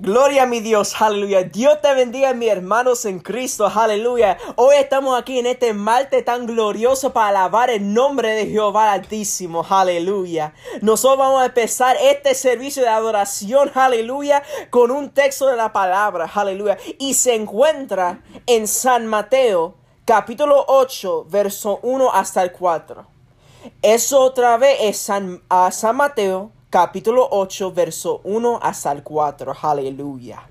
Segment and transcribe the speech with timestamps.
[0.00, 1.42] Gloria a mi Dios, aleluya.
[1.42, 4.38] Dios te bendiga, mis hermanos en Cristo, aleluya.
[4.54, 9.66] Hoy estamos aquí en este martes tan glorioso para alabar el nombre de Jehová Altísimo,
[9.68, 10.54] aleluya.
[10.82, 16.30] Nosotros vamos a empezar este servicio de adoración, aleluya, con un texto de la palabra,
[16.32, 16.78] aleluya.
[17.00, 19.74] Y se encuentra en San Mateo,
[20.04, 23.04] capítulo 8, verso 1 hasta el 4.
[23.82, 25.42] Eso otra vez es San,
[25.72, 29.54] San Mateo capítulo 8, verso 1 hasta el 4.
[29.62, 30.48] Aleluya.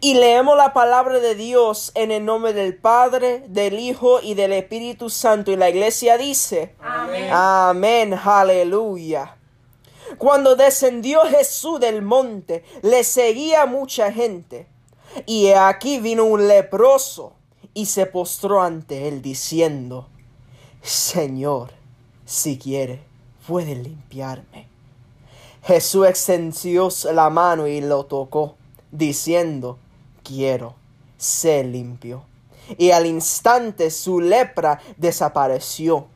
[0.00, 4.52] Y leemos la palabra de Dios en el nombre del Padre, del Hijo y del
[4.52, 5.52] Espíritu Santo.
[5.52, 7.30] Y la iglesia dice, Amén.
[7.32, 9.36] Amén, aleluya.
[10.18, 14.66] Cuando descendió Jesús del monte, le seguía mucha gente.
[15.24, 17.34] Y aquí vino un leproso
[17.72, 20.08] y se postró ante él diciendo,
[20.82, 21.70] Señor,
[22.24, 23.02] si quiere,
[23.46, 24.68] puede limpiarme.
[25.62, 28.56] Jesús extendió la mano y lo tocó,
[28.90, 29.78] diciendo,
[30.22, 30.74] quiero,
[31.16, 32.24] ser limpio.
[32.78, 36.06] Y al instante su lepra desapareció.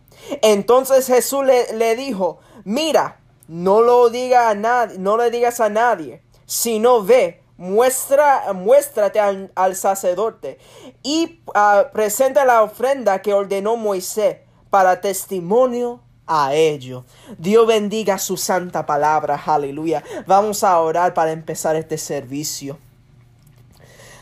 [0.42, 6.22] Entonces Jesús le, dijo, mira, no lo diga a nadie, no le digas a nadie,
[6.46, 10.58] sino ve, muestra, muéstrate al, sacerdote
[11.02, 14.38] y ah, presenta la ofrenda que ordenó Moisés
[14.70, 16.00] para testimonio
[16.32, 17.04] a ello.
[17.38, 20.04] Dios bendiga su santa palabra, aleluya.
[20.28, 22.78] Vamos a orar para empezar este servicio.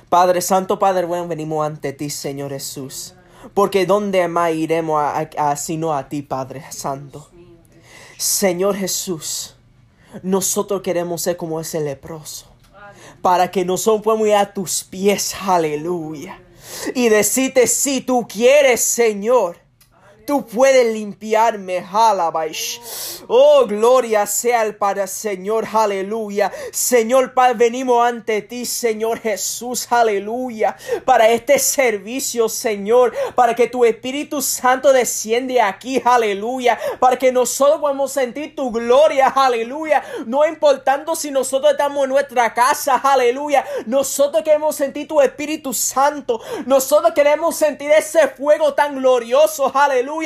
[0.08, 3.14] Padre Santo, Padre bueno, venimos ante ti, Señor Jesús.
[3.52, 7.28] Porque ¿dónde más iremos a, sino a ti, Padre Santo?
[8.16, 9.54] Señor Jesús,
[10.22, 12.46] nosotros queremos ser como ese leproso.
[13.20, 16.40] Para que nosotros podamos a tus pies, aleluya.
[16.94, 19.67] Y decirte si tú quieres, Señor
[20.28, 23.22] tú puedes limpiarme, halabaish.
[23.28, 26.52] Oh, gloria sea el Padre, Señor, aleluya.
[26.70, 30.76] Señor Padre, venimos ante ti, Señor Jesús, aleluya.
[31.06, 36.78] Para este servicio, Señor, para que tu Espíritu Santo desciende aquí, aleluya.
[37.00, 40.02] Para que nosotros podamos sentir tu gloria, aleluya.
[40.26, 43.64] No importando si nosotros estamos en nuestra casa, aleluya.
[43.86, 46.38] Nosotros queremos sentir tu Espíritu Santo.
[46.66, 50.17] Nosotros queremos sentir ese fuego tan glorioso, aleluya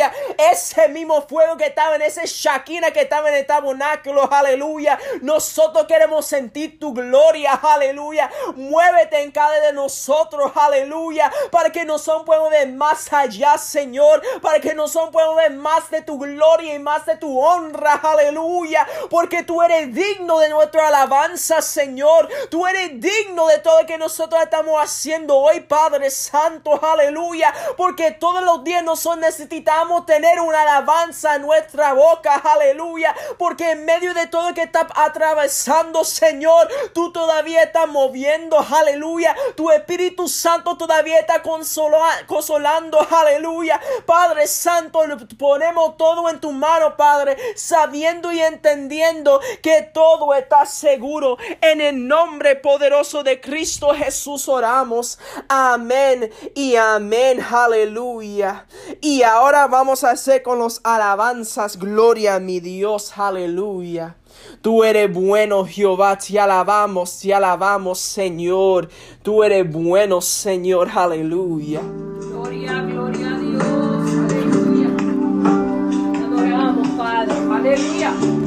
[0.50, 4.98] ese mismo fuego que estaba en ese Shakina que estaba en el tabernáculo, aleluya.
[5.20, 8.30] Nosotros queremos sentir tu gloria, aleluya.
[8.56, 11.30] Muévete en cada de nosotros, aleluya.
[11.50, 14.22] Para que nosotros podamos ver más allá, Señor.
[14.40, 18.86] Para que nosotros podamos ver más de tu gloria y más de tu honra, aleluya.
[19.10, 22.28] Porque tú eres digno de nuestra alabanza, Señor.
[22.50, 27.52] Tú eres digno de todo lo que nosotros estamos haciendo hoy, Padre Santo, aleluya.
[27.76, 33.84] Porque todos los días nosotros necesitamos tener una alabanza en nuestra boca, aleluya, porque en
[33.84, 40.76] medio de todo que está atravesando, Señor, tú todavía estás moviendo, aleluya, tu Espíritu Santo
[40.76, 45.00] todavía está consolando, aleluya, Padre Santo,
[45.38, 52.06] ponemos todo en tu mano, Padre, sabiendo y entendiendo que todo está seguro, en el
[52.06, 58.66] nombre poderoso de Cristo Jesús oramos, amén y amén, aleluya,
[59.00, 61.78] y ahora vamos a hacer con los alabanzas.
[61.78, 64.16] Gloria a mi Dios, aleluya.
[64.60, 68.88] Tú eres bueno, Jehová, te alabamos, te alabamos, Señor.
[69.22, 71.80] Tú eres bueno, Señor, aleluya.
[71.80, 73.62] Gloria, gloria a Dios,
[74.30, 74.96] aleluya.
[76.12, 78.41] Te adoramos, Padre, aleluya.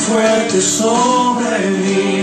[0.00, 2.19] Fuerte sobre mí.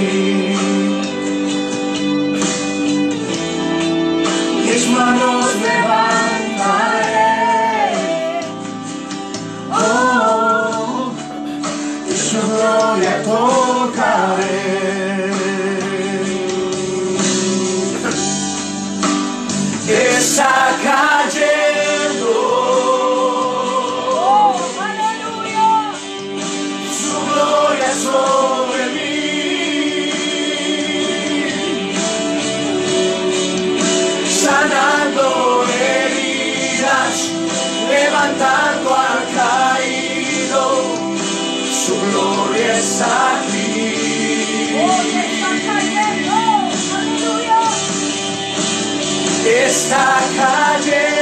[49.88, 51.17] Está cayendo.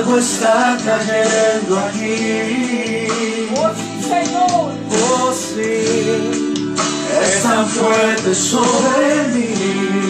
[0.00, 3.06] Algo está cayendo aquí.
[3.54, 4.72] Oh, sí, Señor.
[4.90, 5.72] Oh sí,
[7.22, 10.09] es tan fuerte sobre mí.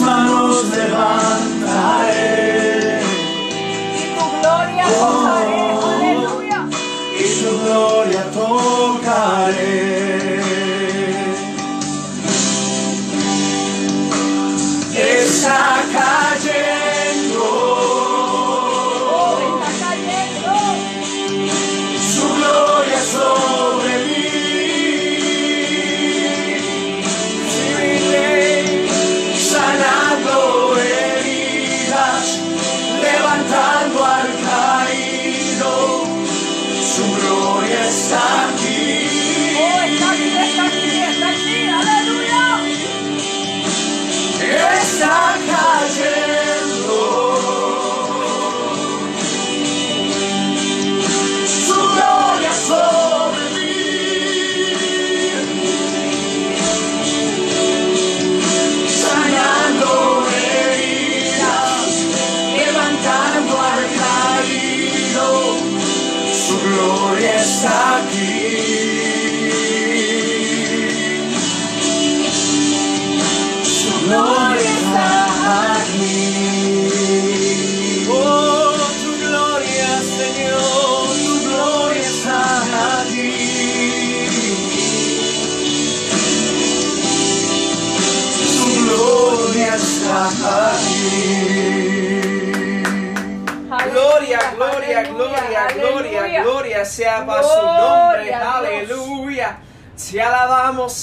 [0.00, 2.27] Manos levantaré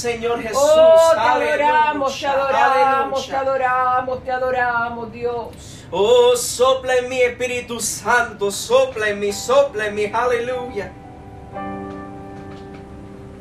[0.05, 0.61] Señor Jesús.
[0.61, 5.47] Oh, te Aleluya, adoramos, te adoramos, te adoramos, te adoramos, Dios.
[5.89, 10.91] Oh, sopla en mi Espíritu Santo, sopla en mí, sopla en mí, aleluya.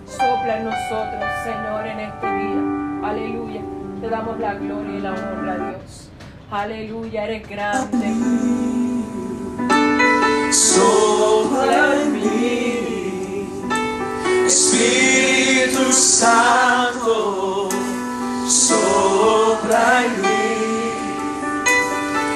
[0.07, 3.11] Sopla en nosotros, Señor, en este día.
[3.11, 3.61] Aleluya.
[4.01, 6.11] Te damos la gloria y la honra a Dios.
[6.51, 8.07] Aleluya, eres grande.
[10.51, 12.94] Sopla en mí,
[14.47, 17.69] Espíritu Santo,
[18.47, 20.93] sopla en mí,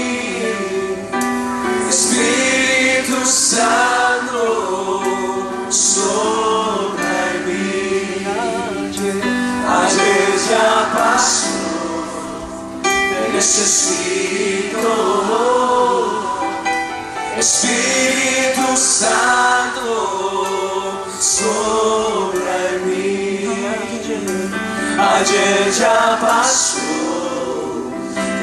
[1.89, 4.47] Espíritu Santo,
[5.69, 8.27] sopla en mí.
[9.69, 11.55] Ayer ya pasó
[12.83, 14.24] te necesito.
[17.39, 19.91] Espíritu Santo,
[21.21, 23.49] sopla en mí.
[24.99, 26.79] Ayer ya pasó,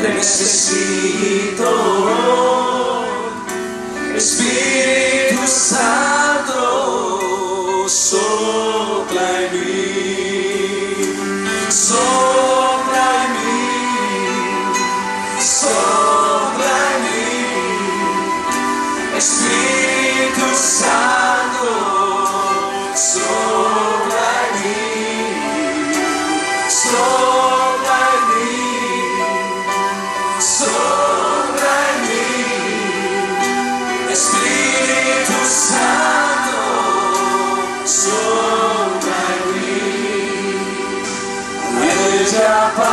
[0.02, 1.70] te necesito.
[4.16, 6.60] Espíritu Santo,
[7.88, 8.71] sopla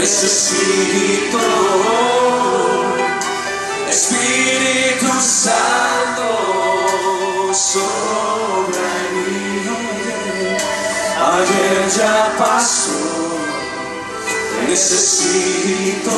[0.00, 1.38] necesito.
[3.88, 6.28] Espíritu Santo,
[8.88, 9.66] en mí.
[11.32, 13.00] Ayer ya pasó,
[14.66, 16.10] necesito.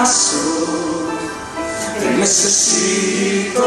[0.00, 1.08] Pasó,
[2.00, 3.66] te necesito.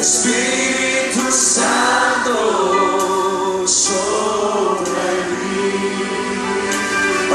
[0.00, 2.38] Espíritu Santo,
[5.10, 5.70] en mí.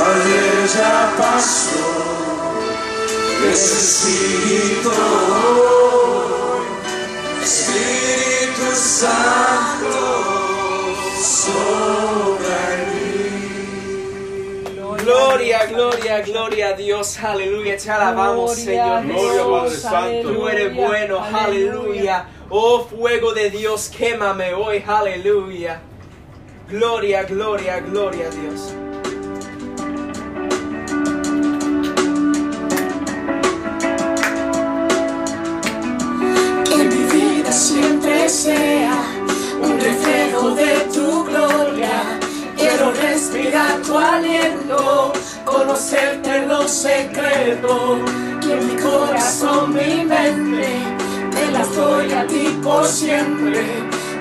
[0.07, 1.89] Ayer ya pasó,
[3.45, 4.95] necesito.
[7.41, 9.95] Espíritu Santo,
[11.17, 12.30] mí.
[15.11, 19.03] Gloria, gloria, gloria a Dios, aleluya, te alabamos, Señor.
[19.03, 20.33] Gloria, Padre Santo.
[20.33, 22.27] Tú eres bueno, aleluya.
[22.49, 25.81] Oh fuego de Dios, quémame hoy, aleluya.
[26.69, 28.73] Gloria, gloria, gloria a Dios.
[36.69, 39.03] Que mi vida siempre sea
[39.61, 40.90] un reflejo de
[42.93, 45.13] respirar tu aliento,
[45.45, 47.99] conocerte los secretos.
[48.41, 50.67] Que mi corazón, mi mente,
[51.31, 53.63] te las doy a ti por siempre.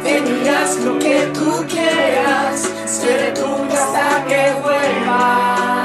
[0.04, 5.79] Venirás lo que tú quieras, seré tuya hasta que vuelvas.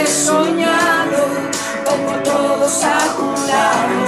[0.00, 1.26] He soñado,
[1.84, 4.05] pongo todos a un lado.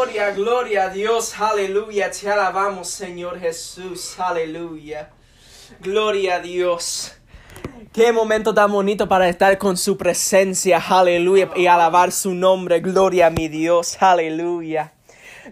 [0.00, 2.10] Gloria, gloria, a Dios, aleluya.
[2.10, 5.10] Te alabamos, Señor Jesús, aleluya.
[5.78, 7.12] Gloria a Dios.
[7.92, 12.80] Qué momento tan bonito para estar con su presencia, aleluya, y alabar su nombre.
[12.80, 14.94] Gloria a mi Dios, aleluya.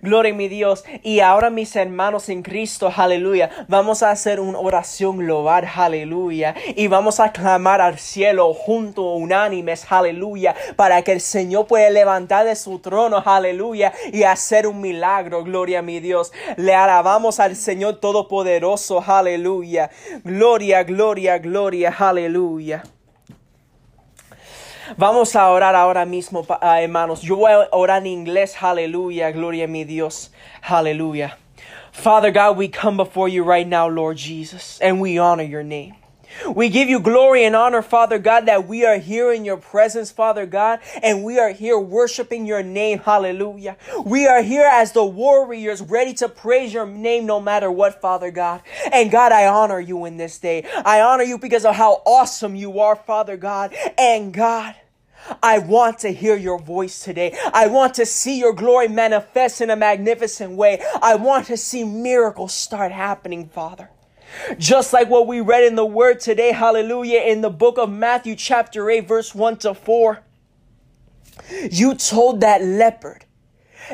[0.02, 0.84] Gloria a mi Dios.
[1.02, 3.50] Y ahora mis hermanos en Cristo, aleluya.
[3.68, 6.54] Vamos a hacer una oración global, aleluya.
[6.76, 10.54] Y vamos a clamar al cielo juntos, unánimes, aleluya.
[10.76, 13.92] Para que el Señor pueda levantar de su trono, aleluya.
[14.12, 16.32] Y hacer un milagro, gloria a mi Dios.
[16.56, 19.90] Le alabamos al Señor Todopoderoso, aleluya.
[20.24, 22.82] Gloria, gloria, gloria, aleluya.
[24.96, 27.22] Vamos a orar ahora mismo, ah, hermanos.
[27.22, 28.54] Yo voy a orar en inglés.
[28.54, 29.30] Hallelujah.
[29.32, 30.30] Gloria a mi Dios.
[30.62, 31.36] Hallelujah.
[31.92, 35.94] Father God, we come before you right now, Lord Jesus, and we honor your name.
[36.54, 40.10] We give you glory and honor, Father God, that we are here in your presence,
[40.10, 42.98] Father God, and we are here worshiping your name.
[42.98, 43.76] Hallelujah.
[44.04, 48.30] We are here as the warriors ready to praise your name no matter what, Father
[48.30, 48.62] God.
[48.92, 50.64] And God, I honor you in this day.
[50.84, 53.74] I honor you because of how awesome you are, Father God.
[53.96, 54.74] And God,
[55.42, 57.36] I want to hear your voice today.
[57.52, 60.82] I want to see your glory manifest in a magnificent way.
[61.02, 63.90] I want to see miracles start happening, Father.
[64.58, 68.36] Just like what we read in the word today, hallelujah, in the book of Matthew,
[68.36, 70.20] chapter 8, verse 1 to 4.
[71.70, 73.24] You told that leopard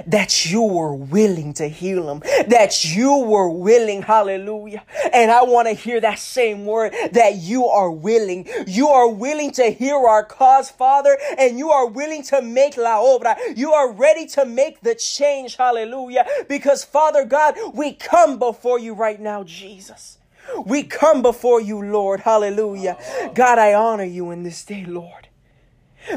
[0.06, 4.82] that you were willing to heal him, that you were willing, hallelujah.
[5.12, 8.48] And I want to hear that same word that you are willing.
[8.66, 12.98] You are willing to hear our cause, Father, and you are willing to make la
[12.98, 13.36] obra.
[13.56, 16.26] You are ready to make the change, hallelujah.
[16.48, 20.18] Because, Father God, we come before you right now, Jesus.
[20.66, 22.96] We come before you, Lord, hallelujah.
[23.34, 25.28] God, I honor you in this day, Lord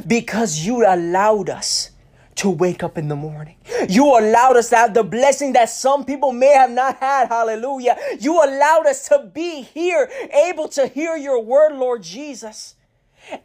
[0.06, 1.92] because you allowed us
[2.36, 3.56] to wake up in the morning.
[3.90, 7.30] You allowed us to have the blessing that some people may have not had.
[7.30, 7.98] Hallelujah.
[8.20, 10.10] You allowed us to be here,
[10.48, 12.76] able to hear your word, Lord Jesus.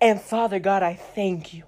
[0.01, 1.64] And Father God, I thank you.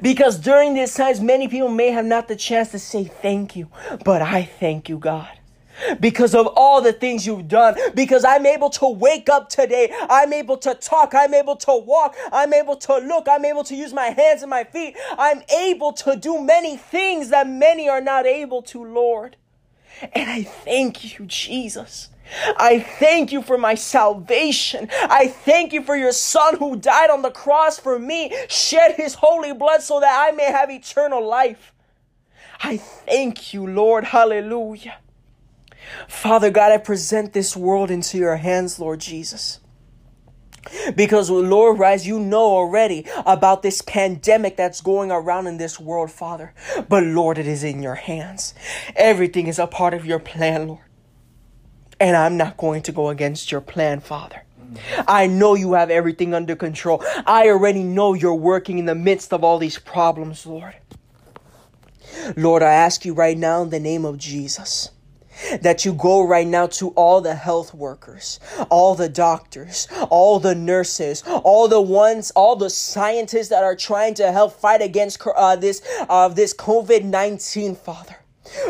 [0.00, 3.68] Because during these times, many people may have not the chance to say thank you,
[4.04, 5.30] but I thank you, God
[6.00, 7.76] because of all the things you've done.
[7.94, 9.94] Because I'm able to wake up today.
[10.08, 11.14] I'm able to talk.
[11.14, 12.16] I'm able to walk.
[12.32, 13.26] I'm able to look.
[13.28, 14.96] I'm able to use my hands and my feet.
[15.18, 19.36] I'm able to do many things that many are not able to, Lord.
[20.12, 22.08] And I thank you, Jesus.
[22.56, 24.88] I thank you for my salvation.
[25.02, 29.14] I thank you for your son who died on the cross for me, shed his
[29.14, 31.72] holy blood so that I may have eternal life.
[32.62, 34.04] I thank you, Lord.
[34.04, 35.01] Hallelujah.
[36.08, 39.60] Father God, I present this world into your hands, Lord Jesus.
[40.94, 46.10] Because, Lord, rise, you know already about this pandemic that's going around in this world,
[46.10, 46.54] Father.
[46.88, 48.54] But, Lord, it is in your hands.
[48.94, 50.80] Everything is a part of your plan, Lord.
[51.98, 54.44] And I'm not going to go against your plan, Father.
[55.06, 57.02] I know you have everything under control.
[57.26, 60.76] I already know you're working in the midst of all these problems, Lord.
[62.36, 64.90] Lord, I ask you right now in the name of Jesus
[65.60, 68.40] that you go right now to all the health workers,
[68.70, 74.14] all the doctors, all the nurses, all the ones, all the scientists that are trying
[74.14, 78.21] to help fight against uh, this uh, this COVID nineteen, Father.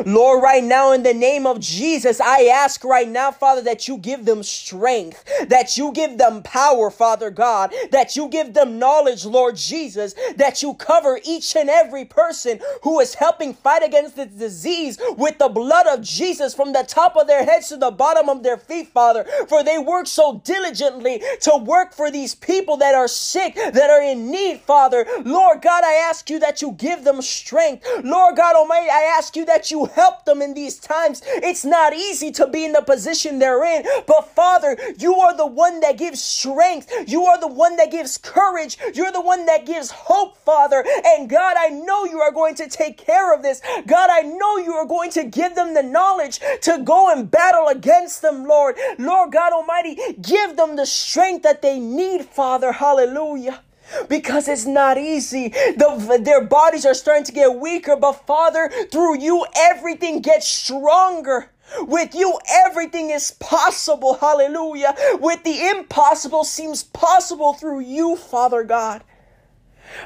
[0.07, 3.99] Lord, right now, in the name of Jesus, I ask right now, Father, that you
[3.99, 9.25] give them strength, that you give them power, Father God, that you give them knowledge,
[9.25, 14.33] Lord Jesus, that you cover each and every person who is helping fight against this
[14.33, 18.29] disease with the blood of Jesus from the top of their heads to the bottom
[18.29, 19.25] of their feet, Father.
[19.49, 24.03] For they work so diligently to work for these people that are sick, that are
[24.03, 25.07] in need, Father.
[25.25, 27.87] Lord God, I ask you that you give them strength.
[28.05, 31.23] Lord God Almighty, I ask you that you help them in these times.
[31.27, 35.47] It's not easy to be in the position they're in, but Father, you are the
[35.47, 36.93] one that gives strength.
[37.07, 38.79] You are the one that gives courage.
[38.95, 40.85] You're the one that gives hope, Father.
[41.05, 43.61] And God, I know you are going to take care of this.
[43.87, 47.69] God, I know you are going to give them the knowledge to go and battle
[47.69, 48.77] against them, Lord.
[48.99, 52.73] Lord God Almighty, give them the strength that they need, Father.
[52.73, 53.61] Hallelujah
[54.09, 55.49] because it's not easy.
[55.49, 61.51] The, their bodies are starting to get weaker, but Father, through you, everything gets stronger.
[61.81, 64.15] With you, everything is possible.
[64.15, 64.95] Hallelujah.
[65.21, 69.03] With the impossible seems possible through you, Father God.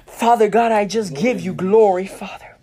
[0.05, 2.57] Father God, I just give you glory, Father.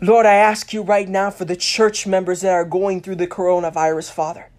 [0.00, 3.26] Lord, I ask you right now for the church members that are going through the
[3.26, 4.49] coronavirus, Father.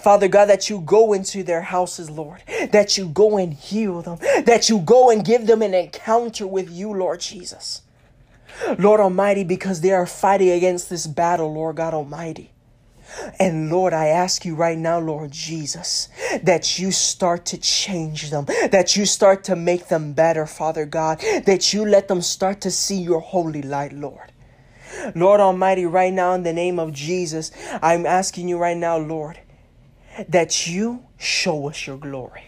[0.00, 4.18] Father God, that you go into their houses, Lord, that you go and heal them,
[4.44, 7.82] that you go and give them an encounter with you, Lord Jesus.
[8.78, 12.50] Lord Almighty, because they are fighting against this battle, Lord God Almighty.
[13.38, 16.08] And Lord, I ask you right now, Lord Jesus,
[16.42, 21.20] that you start to change them, that you start to make them better, Father God,
[21.44, 24.32] that you let them start to see your holy light, Lord.
[25.14, 27.50] Lord Almighty, right now, in the name of Jesus,
[27.82, 29.38] I'm asking you right now, Lord,
[30.28, 32.44] that you show us your glory.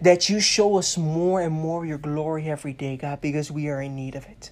[0.00, 3.80] That you show us more and more your glory every day, God, because we are
[3.80, 4.50] in need of it.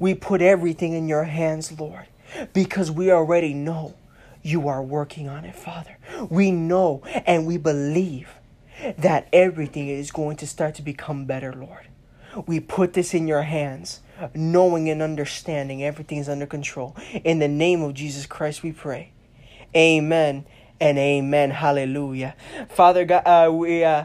[0.00, 2.06] We put everything in your hands, Lord,
[2.52, 3.94] because we already know
[4.42, 5.98] you are working on it, Father.
[6.30, 8.30] We know and we believe
[8.98, 11.88] that everything is going to start to become better, Lord.
[12.46, 14.00] We put this in your hands,
[14.34, 16.96] knowing and understanding everything is under control.
[17.22, 19.12] In the name of Jesus Christ, we pray.
[19.76, 20.46] Amen
[20.84, 21.50] and amen.
[21.50, 22.36] Hallelujah.
[22.68, 24.04] Father God, uh, we, uh,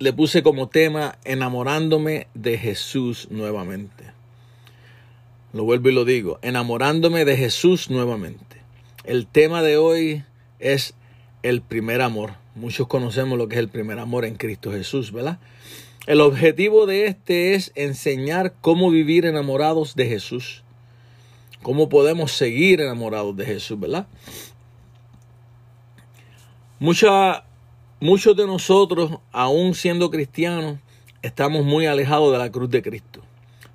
[0.00, 4.04] le puse como tema enamorándome de Jesús nuevamente.
[5.54, 8.58] Lo vuelvo y lo digo, enamorándome de Jesús nuevamente.
[9.04, 10.24] El tema de hoy
[10.58, 10.92] es
[11.42, 12.34] el primer amor.
[12.54, 15.38] Muchos conocemos lo que es el primer amor en Cristo Jesús, ¿verdad?
[16.10, 20.64] El objetivo de este es enseñar cómo vivir enamorados de Jesús.
[21.62, 24.08] Cómo podemos seguir enamorados de Jesús, ¿verdad?
[26.80, 27.44] Mucha,
[28.00, 30.80] muchos de nosotros, aún siendo cristianos,
[31.22, 33.20] estamos muy alejados de la cruz de Cristo.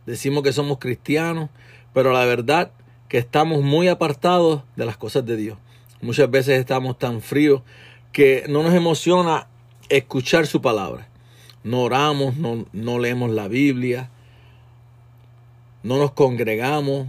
[0.06, 1.50] decimos que somos cristianos,
[1.94, 2.74] pero la verdad
[3.08, 5.58] que estamos muy apartados de las cosas de Dios.
[6.02, 7.62] Muchas veces estamos tan fríos
[8.12, 9.48] que no nos emociona
[9.88, 11.15] escuchar su palabra.
[11.66, 14.12] No oramos, no, no leemos la Biblia,
[15.82, 17.08] no nos congregamos,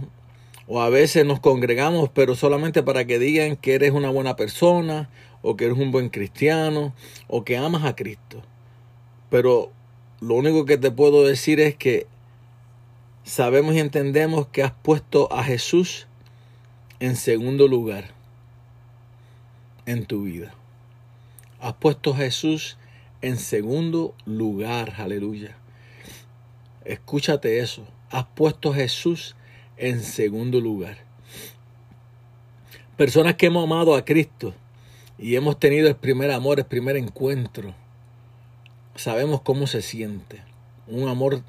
[0.65, 5.09] o a veces nos congregamos, pero solamente para que digan que eres una buena persona,
[5.43, 6.95] o que eres un buen cristiano,
[7.27, 8.41] o que amas a Cristo.
[9.29, 9.71] Pero
[10.21, 12.07] lo único que te puedo decir es que
[13.25, 16.07] sabemos y entendemos que has puesto a Jesús
[16.99, 18.05] en segundo lugar
[19.85, 20.55] en tu vida.
[21.59, 22.79] Has puesto a Jesús
[23.21, 25.55] en segundo lugar, aleluya.
[26.85, 27.87] Escúchate eso.
[28.09, 29.35] Has puesto a Jesús
[29.75, 30.97] en segundo lugar.
[32.95, 34.53] Personas que hemos amado a Cristo
[35.17, 37.73] y hemos tenido el primer amor, el primer encuentro,
[38.95, 40.41] sabemos cómo se siente.
[40.87, 41.43] Un amor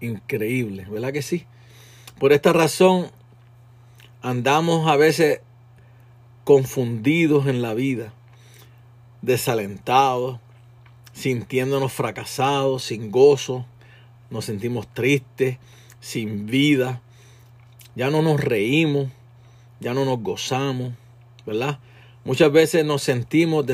[0.00, 1.46] increíble, ¿verdad que sí?
[2.18, 3.10] Por esta razón
[4.22, 5.40] andamos a veces
[6.44, 8.12] confundidos en la vida,
[9.22, 10.40] desalentados,
[11.20, 13.64] sintiéndonos fracasados, sin gozo,
[14.30, 15.58] nos sentimos tristes,
[16.00, 17.02] sin vida,
[17.94, 19.08] ya no nos reímos,
[19.80, 20.92] ya no nos gozamos,
[21.46, 21.78] ¿verdad?
[22.24, 23.64] Muchas veces nos sentimos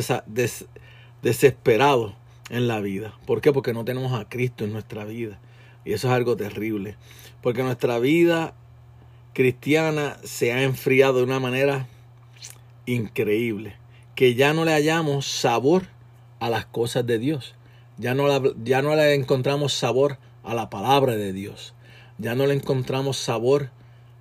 [1.23, 2.15] desesperados
[2.51, 3.19] en la vida.
[3.27, 3.53] ¿Por qué?
[3.53, 5.39] Porque no tenemos a Cristo en nuestra vida.
[5.85, 6.97] Y eso es algo terrible.
[7.43, 8.55] Porque nuestra vida
[9.35, 11.89] cristiana se ha enfriado de una manera
[12.87, 13.77] increíble.
[14.15, 15.89] Que ya no le hallamos sabor
[16.47, 17.55] a las cosas de Dios.
[17.99, 21.75] Ya no, ya no le encontramos sabor a la palabra de Dios.
[22.19, 23.71] Ya no le encontramos sabor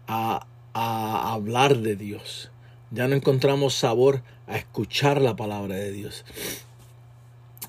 [0.07, 2.51] a, a hablar de Dios.
[2.91, 6.25] Ya no encontramos sabor a escuchar la palabra de Dios.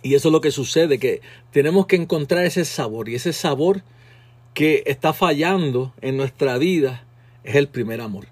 [0.03, 3.09] Y eso es lo que sucede, que tenemos que encontrar ese sabor.
[3.09, 3.83] Y ese sabor
[4.55, 7.05] que está fallando en nuestra vida
[7.45, 8.27] es el primer amor.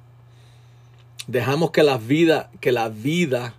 [1.27, 3.55] Dejamos que la vida, que la vida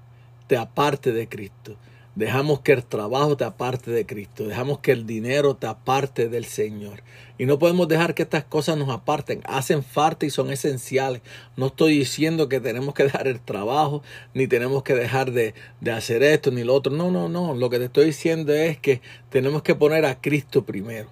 [0.48, 1.78] te aparte de Cristo.
[2.16, 4.48] Dejamos que el trabajo te aparte de Cristo.
[4.48, 7.04] Dejamos que el dinero te aparte del Señor.
[7.38, 9.42] Y no podemos dejar que estas cosas nos aparten.
[9.44, 11.22] Hacen falta y son esenciales.
[11.58, 14.02] No estoy diciendo que tenemos que dejar el trabajo,
[14.34, 16.94] ni tenemos que dejar de, de hacer esto, ni lo otro.
[16.94, 17.54] No, no, no.
[17.54, 21.10] Lo que te estoy diciendo es que tenemos que poner a Cristo primero.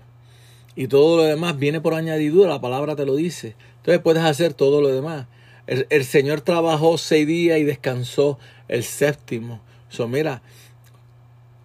[0.74, 2.50] Y todo lo demás viene por añadidura.
[2.50, 3.58] La palabra te lo dice.
[3.80, 5.28] Entonces puedes hacer todo lo demás.
[5.68, 8.40] El, el Señor trabajó seis días y descansó
[8.70, 9.62] el séptimo.
[9.90, 10.42] So, mira,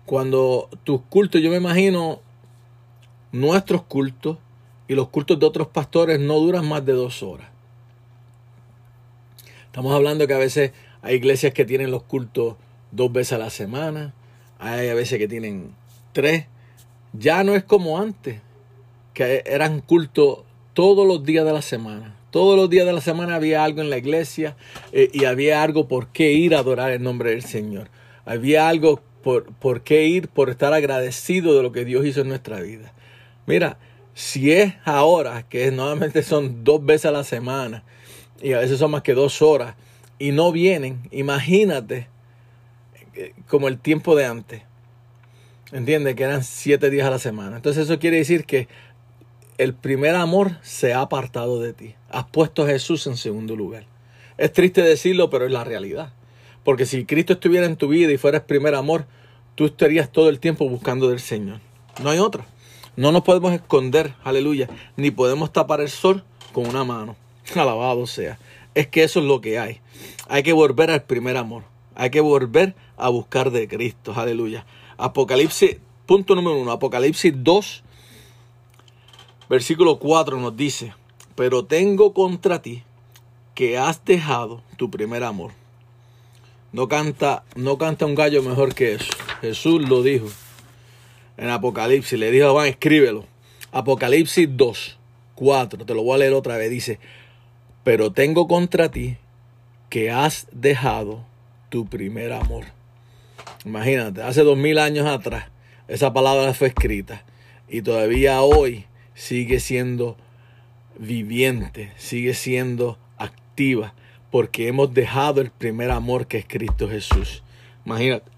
[0.09, 2.23] cuando tus cultos, yo me imagino
[3.31, 4.39] nuestros cultos
[4.89, 7.49] y los cultos de otros pastores no duran más de dos horas.
[9.67, 12.57] Estamos hablando que a veces hay iglesias que tienen los cultos
[12.91, 14.15] dos veces a la semana,
[14.59, 15.75] hay a veces que tienen
[16.15, 16.47] tres.
[17.13, 18.41] Ya no es como antes,
[19.13, 20.39] que eran cultos
[20.73, 22.17] todos los días de la semana.
[22.31, 24.57] Todos los días de la semana había algo en la iglesia
[24.91, 27.91] eh, y había algo por qué ir a adorar el nombre del Señor.
[28.25, 32.29] Había algo por, por qué ir, por estar agradecido de lo que Dios hizo en
[32.29, 32.95] nuestra vida.
[33.45, 33.77] Mira,
[34.15, 37.85] si es ahora, que normalmente son dos veces a la semana,
[38.41, 39.75] y a veces son más que dos horas,
[40.19, 42.09] y no vienen, imagínate
[43.13, 44.63] eh, como el tiempo de antes.
[45.73, 46.15] ¿Entiendes?
[46.15, 47.57] Que eran siete días a la semana.
[47.57, 48.67] Entonces eso quiere decir que
[49.59, 51.97] el primer amor se ha apartado de ti.
[52.09, 53.85] Has puesto a Jesús en segundo lugar.
[54.39, 56.15] Es triste decirlo, pero es la realidad.
[56.65, 59.05] Porque si Cristo estuviera en tu vida y fueras primer amor,
[59.59, 61.59] tú estarías todo el tiempo buscando del Señor.
[62.01, 62.47] No hay otra.
[62.95, 67.17] No nos podemos esconder, aleluya, ni podemos tapar el sol con una mano.
[67.57, 68.39] Alabado sea.
[68.77, 69.81] Es que eso es lo que hay.
[70.29, 71.65] Hay que volver al primer amor.
[71.97, 74.13] Hay que volver a buscar de Cristo.
[74.15, 74.65] Aleluya.
[74.97, 76.71] Apocalipsis, punto número uno.
[76.71, 77.83] Apocalipsis 2,
[79.51, 80.95] versículo 4 nos dice,
[81.35, 82.85] pero tengo contra ti
[83.57, 85.51] que has dejado tu primer amor.
[86.71, 89.11] No canta, no canta un gallo mejor que eso.
[89.41, 90.27] Jesús lo dijo
[91.37, 92.19] en Apocalipsis.
[92.19, 93.25] Le dijo a Juan, escríbelo.
[93.73, 94.99] Apocalipsis 2,
[95.35, 95.85] 4.
[95.85, 96.71] Te lo voy a leer otra vez.
[96.71, 96.99] Dice,
[97.85, 99.17] pero tengo contra ti
[99.89, 101.25] que has dejado
[101.69, 102.65] tu primer amor.
[103.65, 105.47] Imagínate, hace dos mil años atrás
[105.89, 107.25] esa palabra fue escrita
[107.69, 110.17] y todavía hoy sigue siendo
[110.99, 113.95] viviente, sigue siendo activa
[114.31, 117.43] porque hemos dejado el primer amor que es Cristo Jesús.
[117.87, 118.38] Imagínate.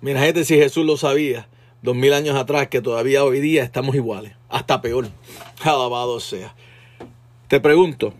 [0.00, 1.48] Mira, gente, si Jesús lo sabía
[1.82, 5.08] dos mil años atrás, que todavía hoy día estamos iguales, hasta peor.
[5.62, 6.54] Alabado sea.
[7.48, 8.12] Te pregunto,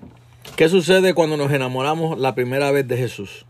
[0.57, 3.45] ¿qué sucede cuando nos enamoramos la primera vez de Jesús?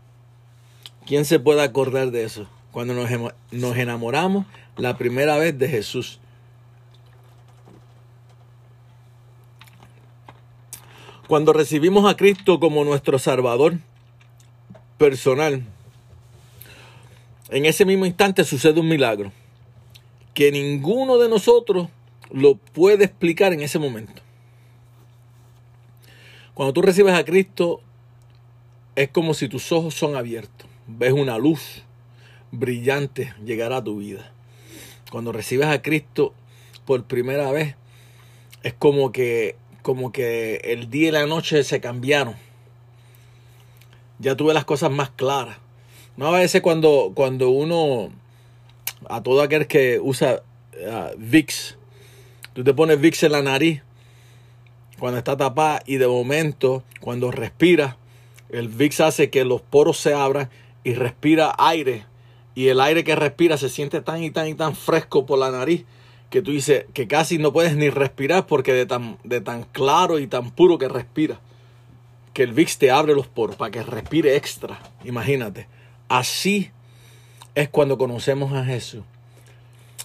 [1.07, 2.47] ¿Quién se puede acordar de eso?
[2.71, 3.09] Cuando nos,
[3.51, 4.45] nos enamoramos
[4.77, 6.19] la primera vez de Jesús.
[11.27, 13.77] Cuando recibimos a Cristo como nuestro Salvador
[14.97, 15.63] personal,
[17.49, 19.31] en ese mismo instante sucede un milagro
[20.33, 21.89] que ninguno de nosotros
[22.31, 24.21] lo puede explicar en ese momento.
[26.53, 27.81] Cuando tú recibes a Cristo,
[28.95, 30.69] es como si tus ojos son abiertos.
[30.87, 31.83] Ves una luz
[32.51, 34.31] brillante llegar a tu vida.
[35.11, 36.33] Cuando recibes a Cristo
[36.85, 37.75] por primera vez,
[38.63, 42.35] es como que, como que el día y la noche se cambiaron.
[44.19, 45.57] Ya tuve las cosas más claras.
[46.19, 48.09] No a veces cuando, cuando uno,
[49.07, 51.77] a todo aquel que usa uh, VIX,
[52.51, 53.83] tú te pones VIX en la nariz
[54.99, 57.95] cuando está tapada y de momento cuando respira,
[58.49, 60.49] el VIX hace que los poros se abran
[60.83, 62.03] y respira aire
[62.53, 65.51] y el aire que respira se siente tan y tan y tan fresco por la
[65.51, 65.85] nariz
[66.29, 70.19] que tú dices que casi no puedes ni respirar porque de tan, de tan claro
[70.19, 71.39] y tan puro que respira.
[72.33, 74.81] Que el VIX te abre los poros para que respire extra.
[75.05, 75.78] Imagínate.
[76.09, 76.71] Así
[77.53, 79.03] es cuando conocemos a Jesús.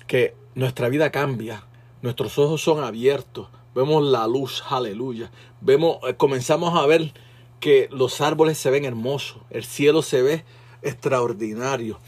[0.07, 1.65] Que nuestra vida cambia.
[2.03, 3.49] Nuestros ojos son abiertos.
[3.75, 4.63] Vemos la luz.
[4.69, 5.31] Aleluya.
[5.63, 7.13] Vemos, eh, comenzamos a ver
[7.59, 9.39] que los árboles se ven hermosos.
[9.49, 10.45] El cielo se ve
[10.83, 11.99] extraordinario.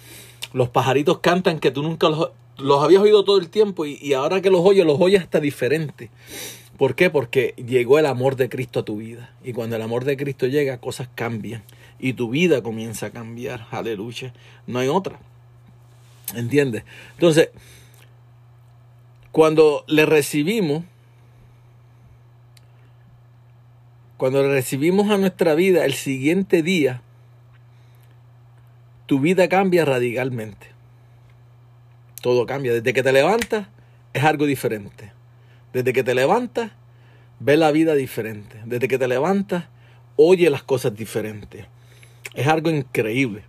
[0.52, 4.12] Los pajaritos cantan que tú nunca los, los habías oído todo el tiempo y, y,
[4.12, 6.10] ahora que los oyes, los oyes hasta diferente.
[6.76, 7.08] ¿Por qué?
[7.08, 9.34] Porque llegó el amor de Cristo a tu vida.
[9.42, 11.64] Y cuando el amor de Cristo llega, cosas cambian.
[11.98, 13.66] Y tu vida comienza a cambiar.
[13.70, 14.32] Aleluya.
[14.66, 15.18] No hay otra.
[16.34, 16.84] ¿Entiendes?
[17.14, 17.50] Entonces,
[19.32, 20.84] cuando le recibimos,
[24.16, 27.02] cuando le recibimos a nuestra vida el siguiente día,
[29.06, 30.68] tu vida cambia radicalmente.
[32.22, 32.72] Todo cambia.
[32.72, 33.68] Desde que te levantas
[34.12, 35.12] es algo diferente.
[35.72, 36.72] Desde que te levantas
[37.38, 38.60] ves la vida diferente.
[38.64, 39.64] Desde que te levantas
[40.16, 41.66] oye las cosas diferentes.
[42.34, 43.44] Es algo increíble.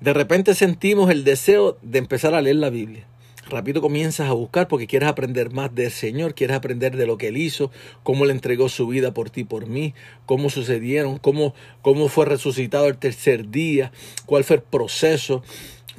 [0.00, 3.06] De repente sentimos el deseo de empezar a leer la Biblia.
[3.48, 7.28] Rápido comienzas a buscar porque quieres aprender más del Señor, quieres aprender de lo que
[7.28, 7.70] Él hizo,
[8.02, 12.86] cómo le entregó su vida por ti, por mí, cómo sucedieron, cómo, cómo fue resucitado
[12.86, 13.92] el tercer día,
[14.24, 15.42] cuál fue el proceso,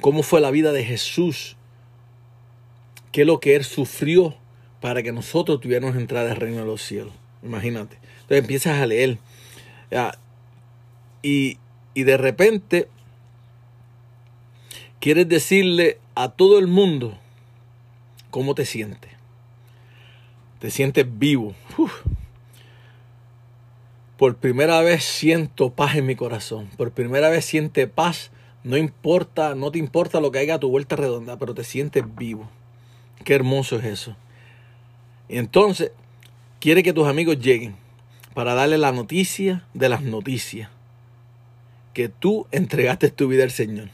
[0.00, 1.56] cómo fue la vida de Jesús,
[3.12, 4.34] qué es lo que Él sufrió
[4.80, 7.12] para que nosotros tuviéramos entrada al reino de los cielos.
[7.42, 7.96] Imagínate.
[8.22, 9.18] Entonces empiezas a leer.
[11.22, 11.58] Y,
[11.96, 12.88] y de repente
[15.00, 17.16] quieres decirle a todo el mundo
[18.30, 19.12] cómo te sientes.
[20.58, 21.54] Te sientes vivo.
[24.18, 26.68] Por primera vez siento paz en mi corazón.
[26.76, 28.30] Por primera vez siente paz.
[28.62, 32.04] No importa, no te importa lo que haya a tu vuelta redonda, pero te sientes
[32.14, 32.46] vivo.
[33.24, 34.16] Qué hermoso es eso.
[35.30, 35.92] Y entonces,
[36.60, 37.74] quiere que tus amigos lleguen
[38.34, 40.75] para darle la noticia de las noticias.
[41.96, 43.88] Que tú entregaste tu vida al Señor.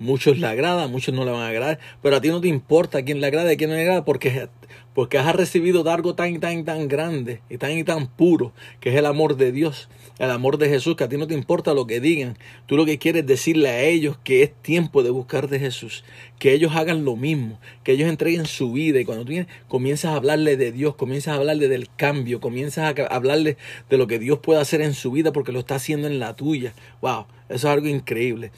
[0.00, 3.04] Muchos le agrada, muchos no le van a agradar, pero a ti no te importa
[3.04, 4.48] quién le agrada y quién no le agrada porque,
[4.92, 8.96] porque has recibido algo tan, tan, tan grande y tan y tan puro, que es
[8.96, 11.86] el amor de Dios, el amor de Jesús, que a ti no te importa lo
[11.86, 12.36] que digan.
[12.66, 16.04] Tú lo que quieres es decirle a ellos que es tiempo de buscar de Jesús,
[16.40, 19.32] que ellos hagan lo mismo, que ellos entreguen su vida y cuando tú
[19.68, 23.56] comienzas a hablarle de Dios, comienzas a hablarle del cambio, comienzas a hablarle
[23.88, 26.34] de lo que Dios puede hacer en su vida porque lo está haciendo en la
[26.34, 26.74] tuya.
[27.00, 28.50] Wow, eso es algo increíble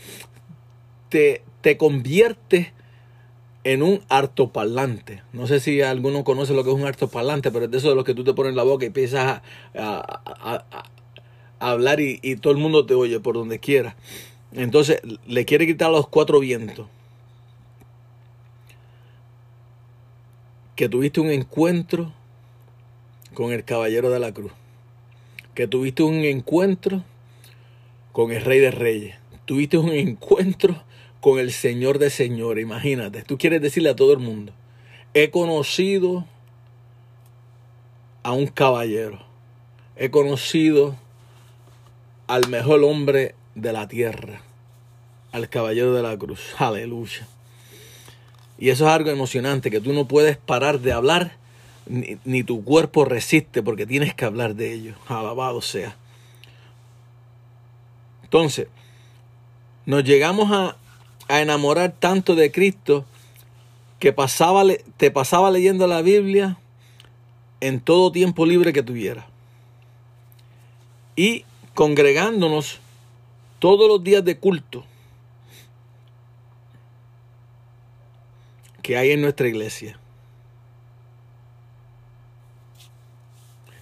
[1.08, 2.72] te, te convierte
[3.64, 5.22] en un artoparlante.
[5.32, 7.96] No sé si alguno conoce lo que es un artoparlante, pero es de eso de
[7.96, 9.42] los que tú te pones en la boca y empiezas
[9.74, 10.84] a
[11.58, 13.96] hablar y, y, todo el mundo te oye por donde quiera.
[14.52, 16.86] Entonces le quiere quitar los cuatro vientos.
[20.76, 22.12] Que tuviste un encuentro
[23.34, 24.52] con el caballero de la cruz.
[25.54, 27.02] Que tuviste un encuentro
[28.12, 29.16] con el rey de reyes.
[29.44, 30.82] Tuviste un encuentro
[31.20, 32.62] con el Señor de Señores.
[32.62, 34.52] Imagínate, tú quieres decirle a todo el mundo,
[35.14, 36.26] he conocido
[38.22, 39.20] a un caballero,
[39.96, 40.96] he conocido
[42.26, 44.42] al mejor hombre de la tierra,
[45.32, 46.54] al caballero de la cruz.
[46.58, 47.26] Aleluya.
[48.58, 51.36] Y eso es algo emocionante, que tú no puedes parar de hablar,
[51.86, 54.94] ni, ni tu cuerpo resiste porque tienes que hablar de ello.
[55.08, 55.96] Alabado sea.
[58.24, 58.66] Entonces,
[59.84, 60.76] nos llegamos a,
[61.28, 63.04] a enamorar tanto de Cristo
[63.98, 66.58] que te pasaba leyendo la Biblia
[67.60, 69.26] en todo tiempo libre que tuviera.
[71.16, 72.78] Y congregándonos
[73.58, 74.84] todos los días de culto
[78.82, 79.98] que hay en nuestra iglesia.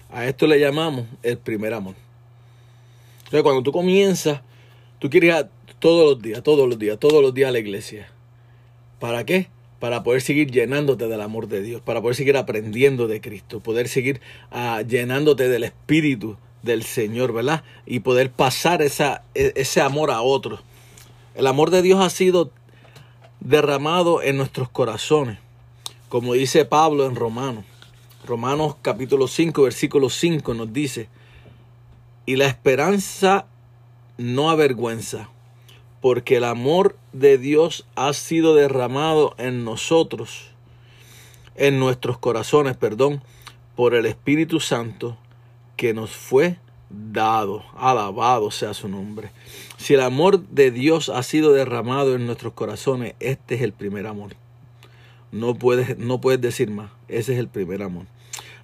[0.09, 1.95] A esto le llamamos el primer amor.
[3.19, 4.41] Entonces, cuando tú comienzas,
[4.97, 5.45] tú quieres
[5.79, 8.09] todos los días, todos los días, todos los días a la iglesia.
[8.99, 9.49] ¿Para qué?
[9.79, 13.87] Para poder seguir llenándote del amor de Dios, para poder seguir aprendiendo de Cristo, poder
[13.87, 14.21] seguir
[14.51, 17.63] ah, llenándote del Espíritu del Señor, ¿verdad?
[17.85, 20.61] Y poder pasar esa, e- ese amor a otros.
[21.35, 22.51] El amor de Dios ha sido
[23.39, 25.37] derramado en nuestros corazones,
[26.09, 27.65] como dice Pablo en Romanos.
[28.25, 31.09] Romanos capítulo 5, versículo 5 nos dice,
[32.25, 33.45] y la esperanza
[34.17, 35.29] no avergüenza,
[36.05, 40.51] porque el amor de Dios ha sido derramado en nosotros,
[41.55, 43.23] en nuestros corazones, perdón,
[43.75, 45.17] por el Espíritu Santo
[45.77, 46.57] que nos fue
[46.91, 47.63] dado.
[47.75, 49.31] Alabado sea su nombre.
[49.77, 54.05] Si el amor de Dios ha sido derramado en nuestros corazones, este es el primer
[54.05, 54.35] amor.
[55.31, 56.91] No puedes, no puedes decir más.
[57.07, 58.05] Ese es el primer amor.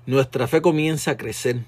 [0.06, 1.62] Nuestra fe comienza a crecer.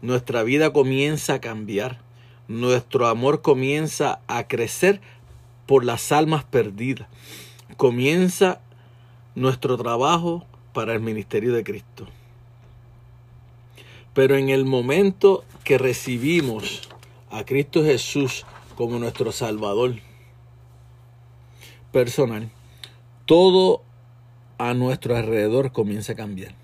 [0.00, 2.00] Nuestra vida comienza a cambiar.
[2.48, 5.00] Nuestro amor comienza a crecer
[5.66, 7.08] por las almas perdidas.
[7.76, 8.60] Comienza
[9.34, 12.06] nuestro trabajo para el ministerio de Cristo.
[14.12, 16.88] Pero en el momento que recibimos
[17.30, 18.44] a Cristo Jesús
[18.76, 19.94] como nuestro Salvador
[21.90, 22.50] personal,
[23.24, 23.82] todo
[24.58, 26.54] a nuestro alrededor comienza a cambiar.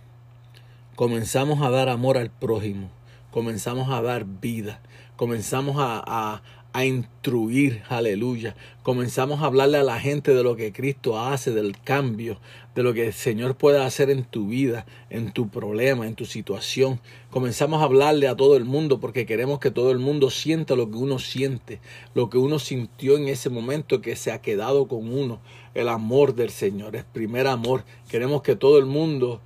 [0.95, 2.91] Comenzamos a dar amor al prójimo,
[3.31, 4.81] comenzamos a dar vida,
[5.21, 6.43] comenzamos a, a,
[6.73, 8.57] a instruir, aleluya.
[8.83, 12.41] Comenzamos a hablarle a la gente de lo que Cristo hace, del cambio,
[12.75, 16.25] de lo que el Señor puede hacer en tu vida, en tu problema, en tu
[16.25, 17.01] situación.
[17.29, 20.91] Comenzamos a hablarle a todo el mundo porque queremos que todo el mundo sienta lo
[20.91, 21.81] que uno siente,
[22.14, 25.43] lo que uno sintió en ese momento que se ha quedado con uno,
[25.75, 27.85] el amor del Señor, el primer amor.
[28.09, 29.43] Queremos que todo el mundo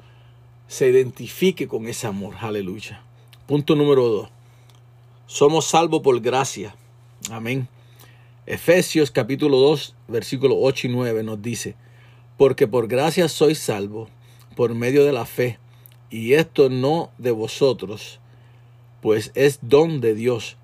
[0.69, 3.03] se identifique con ese amor, aleluya.
[3.49, 4.44] Punto número dos.
[5.27, 6.75] Somos salvos por gracia.
[7.31, 7.67] Amén.
[8.47, 11.77] Efesios capítulo 2, versículos 8 y 9 nos dice,
[12.37, 14.09] porque por gracia sois salvo
[14.55, 15.59] por medio de la fe,
[16.11, 18.21] y esto no de vosotros,
[19.01, 20.59] pues es don de Dios,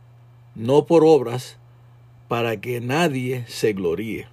[0.54, 1.56] no por obras,
[2.28, 4.28] para que nadie se gloríe.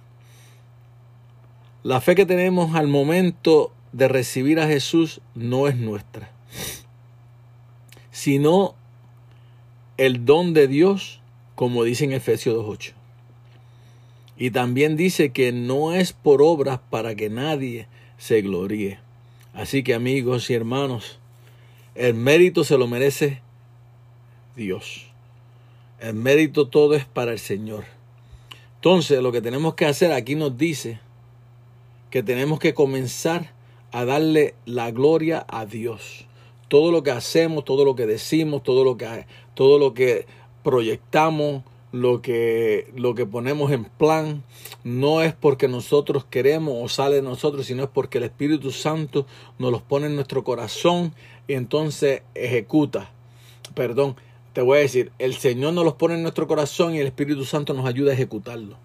[1.82, 6.30] La fe que tenemos al momento de recibir a Jesús no es nuestra,
[8.10, 8.74] sino
[9.98, 11.20] el don de Dios,
[11.54, 12.92] como dice en Efesios 2.8.
[14.36, 19.00] Y también dice que no es por obras para que nadie se gloríe.
[19.52, 21.18] Así que amigos y hermanos,
[21.96, 23.42] el mérito se lo merece
[24.54, 25.08] Dios.
[25.98, 27.84] El mérito todo es para el Señor.
[28.76, 31.00] Entonces lo que tenemos que hacer aquí nos dice
[32.10, 33.52] que tenemos que comenzar
[33.90, 36.27] a darle la gloria a Dios.
[36.68, 40.26] Todo lo que hacemos, todo lo que decimos, todo lo que, todo lo que
[40.62, 41.62] proyectamos,
[41.92, 44.42] lo que, lo que ponemos en plan,
[44.84, 49.26] no es porque nosotros queremos o sale de nosotros, sino es porque el Espíritu Santo
[49.58, 51.14] nos los pone en nuestro corazón
[51.46, 53.10] y entonces ejecuta.
[53.74, 54.16] Perdón,
[54.52, 57.44] te voy a decir, el Señor nos los pone en nuestro corazón y el Espíritu
[57.44, 58.76] Santo nos ayuda a ejecutarlo.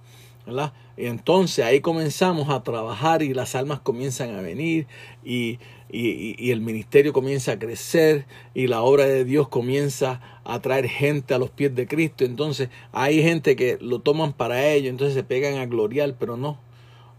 [0.98, 4.88] Y entonces ahí comenzamos a trabajar y las almas comienzan a venir
[5.24, 5.60] y,
[5.96, 8.26] el ministerio comienza a crecer
[8.56, 12.26] y la obra de Dios comienza a traer gente a los pies de Cristo.
[12.26, 16.60] Entonces hay gente que lo toman para ello, entonces se pegan a gloriar, pero no.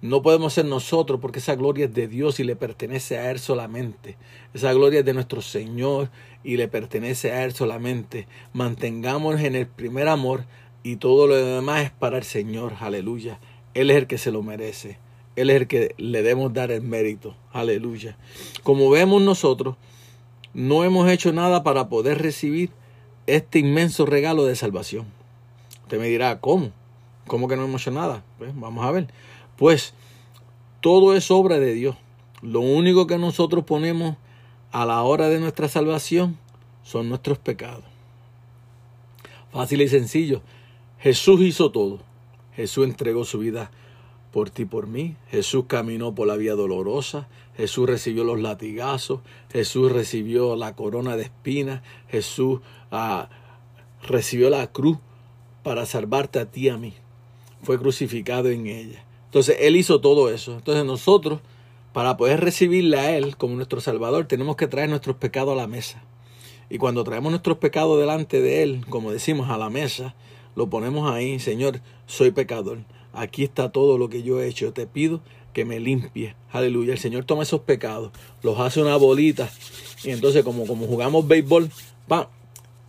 [0.03, 3.39] No podemos ser nosotros porque esa gloria es de Dios y le pertenece a Él
[3.39, 4.19] solamente.
[4.53, 6.11] Esa gloria es de nuestro Señor
[6.43, 8.29] y le pertenece a Él solamente.
[8.53, 10.45] Mantengámonos en el primer amor
[10.85, 12.75] y todo lo demás es para el Señor.
[12.79, 13.41] Aleluya.
[13.73, 14.99] Él es el que se lo merece.
[15.35, 17.35] Él es el que le debemos dar el mérito.
[17.53, 18.17] Aleluya.
[18.63, 19.77] Como vemos nosotros,
[20.53, 22.71] no hemos hecho nada para poder recibir
[23.27, 25.07] este inmenso regalo de salvación.
[25.83, 26.71] Usted me dirá, ¿cómo?
[27.27, 28.23] ¿Cómo que no hemos hecho nada?
[28.39, 29.09] Pues vamos a ver.
[29.57, 29.95] Pues
[30.81, 31.97] todo es obra de Dios.
[32.43, 34.17] Lo único que nosotros ponemos
[34.71, 36.39] a la hora de nuestra salvación
[36.83, 37.85] son nuestros pecados.
[39.51, 40.43] Fácil y sencillo.
[41.05, 41.99] Jesús hizo todo.
[42.57, 43.71] Jesús entregó su vida
[44.33, 45.17] por ti por mí.
[45.29, 47.29] Jesús caminó por la vía dolorosa.
[47.59, 49.21] Jesús recibió los latigazos.
[49.53, 51.83] Jesús recibió la corona de espinas.
[52.09, 53.29] Jesús ah,
[54.09, 54.97] recibió la cruz
[55.63, 56.95] para salvarte a ti y a mí.
[57.63, 59.05] Fue crucificado en ella.
[59.27, 60.55] Entonces Él hizo todo eso.
[60.55, 61.41] Entonces nosotros,
[61.93, 65.67] para poder recibirle a Él como nuestro Salvador, tenemos que traer nuestros pecados a la
[65.67, 66.03] mesa.
[66.71, 70.15] Y cuando traemos nuestros pecados delante de Él, como decimos, a la mesa,
[70.57, 72.79] lo ponemos ahí, Señor, soy pecador.
[73.13, 74.73] Aquí está todo lo que yo he hecho.
[74.73, 75.21] Te pido
[75.53, 76.35] que me limpie.
[76.51, 76.93] Aleluya.
[76.93, 79.51] El Señor toma esos pecados, los hace una bolita.
[80.03, 81.71] Y entonces, como, como jugamos béisbol,
[82.09, 82.27] ¡pam!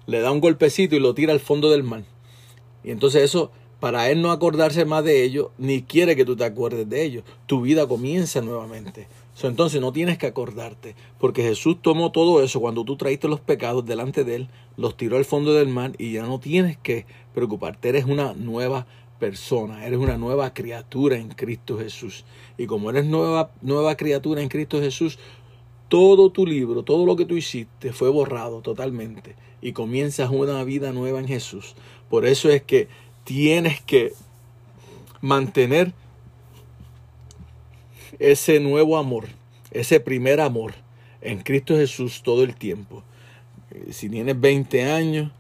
[0.08, 2.04] le da un golpecito y lo tira al fondo del mar.
[2.84, 6.46] Y entonces eso, para él no acordarse más de ello, ni quiere que tú te
[6.46, 7.24] acuerdes de ello.
[7.48, 9.08] Tu vida comienza nuevamente.
[9.42, 13.86] entonces no tienes que acordarte, porque Jesús tomó todo eso cuando tú traíste los pecados
[13.86, 14.48] delante de él,
[14.78, 17.06] los tiró al fondo del mar y ya no tienes que
[17.36, 17.90] preocuparte.
[17.90, 18.88] Eres una nueva
[19.20, 22.26] persona, eres una nueva criatura en Cristo Jesús.
[22.58, 25.20] Y como eres nueva, nueva criatura en Cristo Jesús,
[25.90, 30.92] todo tu libro, todo lo que tú hiciste fue borrado totalmente y comienzas una vida
[30.92, 31.76] nueva en Jesús.
[32.10, 32.88] Por eso es que
[33.24, 34.14] tienes que
[35.22, 35.94] mantener
[38.20, 39.28] ese nuevo amor,
[39.72, 40.74] ese primer amor
[41.22, 43.04] en Cristo Jesús todo el tiempo.
[43.90, 45.32] Si tienes 20 años,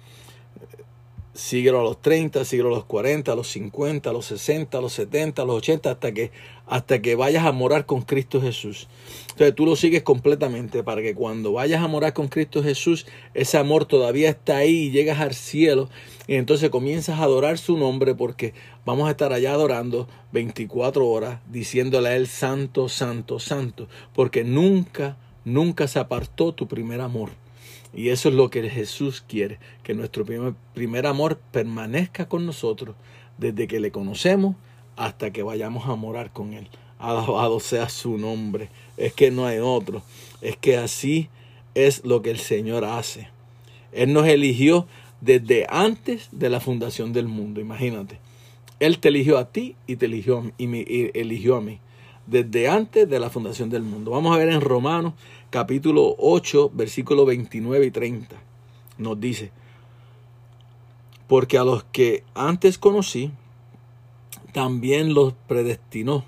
[1.36, 4.82] síguelo a los 30, síguelo a los 40, a los 50, a los 60, a
[4.82, 6.32] los 70, a los 80, hasta que,
[6.66, 8.88] hasta que vayas a morar con Cristo Jesús.
[9.32, 13.58] Entonces tú lo sigues completamente para que cuando vayas a morar con Cristo Jesús, ese
[13.58, 15.90] amor todavía está ahí y llegas al cielo
[16.26, 18.54] y entonces comienzas a adorar su nombre porque
[18.86, 25.18] vamos a estar allá adorando 24 horas diciéndole a Él santo, santo, santo, porque nunca,
[25.44, 27.45] nunca se apartó tu primer amor.
[27.96, 32.96] Y eso es lo que Jesús quiere, que nuestro primer, amor permanezca con nosotros
[33.38, 34.58] desde que le conocemos
[34.98, 36.68] hasta que vayamos a morar con Él.
[37.00, 38.70] Alabado sea su nombre.
[38.98, 40.04] Es que no hay otro.
[40.42, 41.30] Es que así
[41.74, 43.30] es lo que el Señor hace.
[43.94, 44.88] Él nos eligió
[45.22, 47.62] desde antes de la fundación del mundo.
[47.62, 48.20] Imagínate.
[48.82, 50.82] Él te eligió a ti y te eligió y me
[51.14, 51.80] eligió a mí.
[52.28, 54.12] Desde antes de la fundación del mundo.
[54.12, 55.14] Vamos a ver en Romanos
[55.50, 58.36] capítulo 8, versículo 29 y 30.
[58.98, 59.52] Nos dice,
[61.28, 63.32] porque a los que antes conocí,
[64.54, 66.24] también los predestinó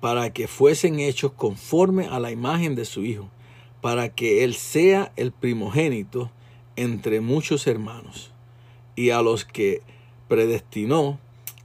[0.00, 3.28] para que fuesen hechos conforme a la imagen de su Hijo,
[3.80, 6.30] para que Él sea el primogénito
[6.76, 8.30] entre muchos hermanos.
[8.94, 9.82] Y a los que
[10.28, 11.18] predestinó,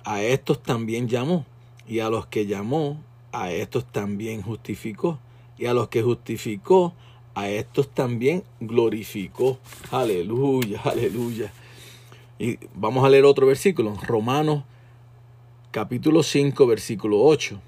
[0.04, 1.46] a estos también llamó,
[1.88, 3.00] y a los que llamó,
[3.32, 5.20] a estos también justificó,
[5.64, 6.91] y a los que justificó,
[7.36, 9.59] a estos también glorificó.
[9.91, 11.53] Aleluya, aleluya.
[12.38, 14.66] Y vamos a leer otro versículo, Romanos
[15.72, 17.61] capítulo 5, versículo 8.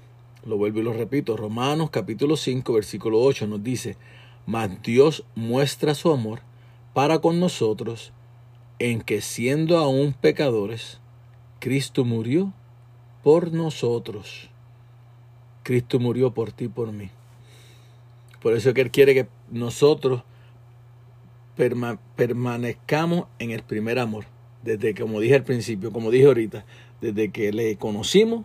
[0.44, 3.96] Lo vuelvo y lo repito, Romanos capítulo 5, versículo 8 nos dice,
[4.44, 6.40] mas Dios muestra su amor
[6.92, 8.12] para con nosotros
[8.78, 11.00] en que siendo aún pecadores,
[11.60, 12.52] Cristo murió
[13.22, 14.50] por nosotros.
[15.62, 17.08] Cristo murió por ti y por mí.
[18.40, 20.22] Por eso que Él quiere que nosotros
[21.56, 24.26] permanezcamos en el primer amor.
[24.62, 26.64] Desde, como dije al principio, como dije ahorita,
[27.00, 28.44] desde que le conocimos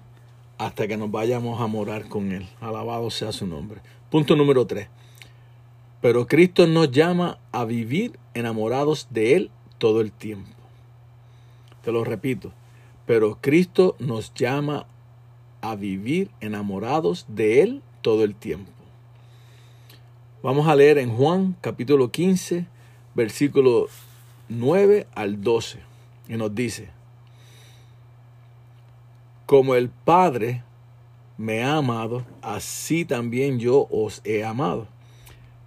[0.58, 2.48] hasta que nos vayamos a morar con Él.
[2.60, 3.82] Alabado sea su nombre.
[4.10, 4.88] Punto número 3.
[6.02, 10.50] Pero Cristo nos llama a vivir enamorados de Él todo el tiempo.
[11.84, 12.54] Te lo repito.
[13.06, 14.86] Pero Cristo nos llama
[15.62, 18.72] a vivir enamorados de Él todo el tiempo.
[20.44, 22.66] Vamos a leer en Juan capítulo 15,
[23.14, 23.86] versículo
[24.50, 25.78] 9 al 12.
[26.30, 26.90] Y nos dice,
[29.46, 30.64] como el Padre
[31.38, 34.88] me ha amado, así también yo os he amado.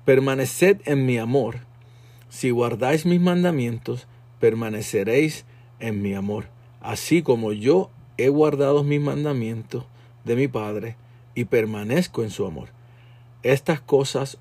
[0.05, 1.59] Permaneced en mi amor.
[2.29, 4.09] Si guardáis mis mandamientos,
[4.41, 5.45] permaneceréis
[5.79, 6.47] en mi amor,
[6.81, 9.85] así como yo he guardado mis mandamientos
[10.25, 10.97] de mi Padre
[11.37, 12.74] y permanezco en su amor.
[13.45, 14.39] Estas cosas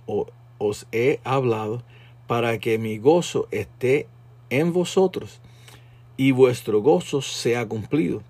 [0.57, 1.83] os he hablado
[2.25, 4.07] para que mi gozo esté
[4.49, 5.41] en vosotros
[6.15, 8.23] y vuestro gozo sea cumplido.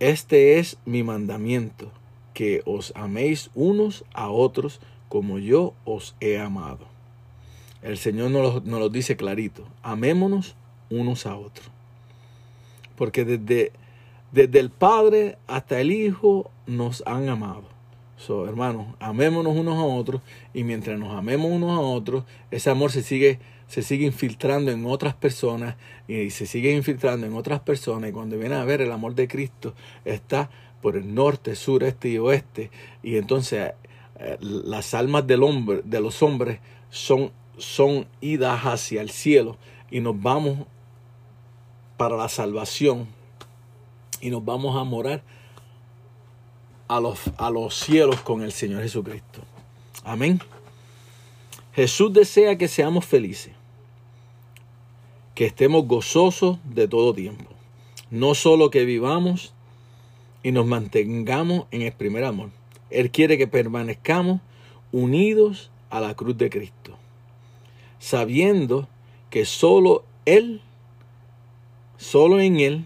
[0.00, 1.90] Este es mi mandamiento,
[2.34, 6.86] que os améis unos a otros como yo os he amado.
[7.80, 10.56] El Señor nos lo, dice clarito, amémonos
[10.90, 11.70] unos a otros.
[12.96, 13.72] Porque desde,
[14.30, 17.77] desde el Padre hasta el Hijo nos han amado.
[18.18, 20.20] So, hermanos, amémonos unos a otros
[20.52, 23.38] y mientras nos amemos unos a otros, ese amor se sigue
[23.68, 25.76] se sigue infiltrando en otras personas
[26.08, 29.28] y se sigue infiltrando en otras personas y cuando viene a ver el amor de
[29.28, 29.74] Cristo
[30.06, 30.50] está
[30.80, 32.70] por el norte, sur, este y oeste
[33.02, 33.72] y entonces
[34.18, 39.58] eh, las almas del hombre, de los hombres son, son idas hacia el cielo
[39.90, 40.66] y nos vamos
[41.98, 43.06] para la salvación
[44.20, 45.22] y nos vamos a morar
[46.88, 49.40] a los, a los cielos con el Señor Jesucristo.
[50.04, 50.40] Amén.
[51.74, 53.52] Jesús desea que seamos felices
[55.38, 57.44] que estemos gozosos de todo tiempo.
[58.10, 59.54] No solo que vivamos
[60.42, 62.50] y nos mantengamos en el primer amor.
[62.90, 64.40] Él quiere que permanezcamos
[64.90, 66.98] unidos a la cruz de Cristo,
[68.00, 68.88] sabiendo
[69.30, 70.60] que solo Él,
[71.98, 72.84] solo en Él,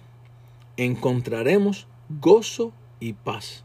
[0.77, 1.87] encontraremos
[2.21, 3.62] gozo y paz.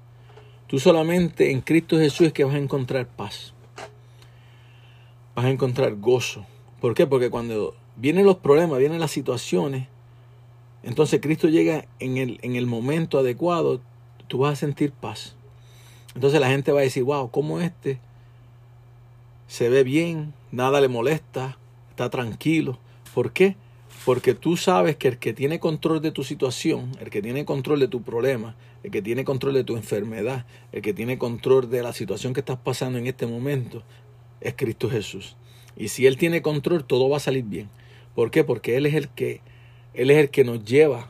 [0.68, 3.54] Tú solamente en Cristo Jesús es que vas a encontrar paz.
[5.34, 6.46] Vas a encontrar gozo.
[6.82, 7.08] ¿Por qué?
[7.08, 9.88] Porque cuando vienen los problemas, vienen las situaciones,
[10.84, 13.82] entonces Cristo llega en el, en el momento adecuado,
[14.28, 15.36] tú vas a sentir paz.
[16.16, 18.00] Entonces la gente va a decir, wow, ¿cómo este
[19.48, 21.58] se ve bien, nada le molesta,
[21.92, 22.78] está tranquilo?
[23.14, 23.56] ¿Por qué?
[24.08, 27.82] Porque tú sabes que el que tiene control de tu situación, el que tiene control
[27.82, 31.84] de tu problema, el que tiene control de tu enfermedad, el que tiene control de
[31.84, 33.84] la situación que estás pasando en este momento,
[34.40, 35.36] es Cristo Jesús.
[35.76, 37.70] Y si Él tiene control, todo va a salir bien.
[38.16, 38.46] ¿Por qué?
[38.46, 39.42] Porque Él es el que,
[39.94, 41.10] Él es el que nos lleva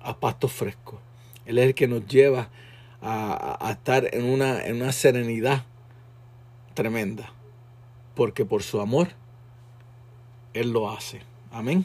[0.00, 1.00] a pastos frescos.
[1.44, 2.48] Él es el que nos lleva
[3.02, 5.66] a, a estar en una, en una serenidad
[6.72, 7.34] tremenda.
[8.14, 9.08] Porque por su amor,
[10.54, 11.28] Él lo hace.
[11.50, 11.84] Amén.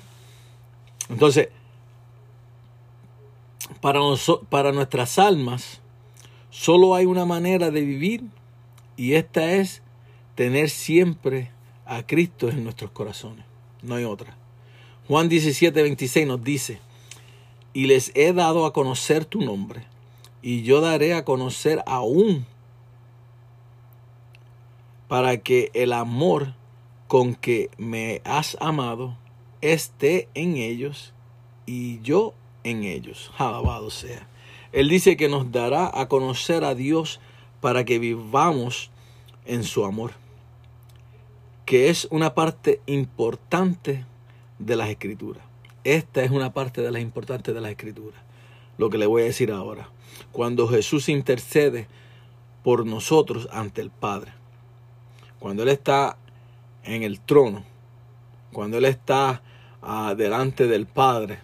[1.09, 1.49] Entonces,
[3.81, 3.99] para,
[4.49, 5.81] para nuestras almas,
[6.49, 8.23] solo hay una manera de vivir
[8.97, 9.81] y esta es
[10.35, 11.51] tener siempre
[11.85, 13.45] a Cristo en nuestros corazones.
[13.81, 14.37] No hay otra.
[15.07, 16.79] Juan 17, 26 nos dice,
[17.73, 19.83] y les he dado a conocer tu nombre,
[20.41, 22.45] y yo daré a conocer aún
[25.07, 26.53] para que el amor
[27.07, 29.15] con que me has amado
[29.73, 31.13] esté en ellos
[31.65, 33.31] y yo en ellos.
[33.37, 34.27] Alabado sea.
[34.71, 37.19] Él dice que nos dará a conocer a Dios
[37.61, 38.91] para que vivamos
[39.45, 40.11] en su amor,
[41.65, 44.05] que es una parte importante
[44.59, 45.43] de las escrituras.
[45.83, 48.19] Esta es una parte de las importantes de las escrituras.
[48.77, 49.89] Lo que le voy a decir ahora.
[50.31, 51.87] Cuando Jesús intercede
[52.63, 54.33] por nosotros ante el Padre.
[55.39, 56.17] Cuando Él está
[56.83, 57.63] en el trono.
[58.51, 59.43] Cuando Él está
[60.15, 61.39] delante del Padre.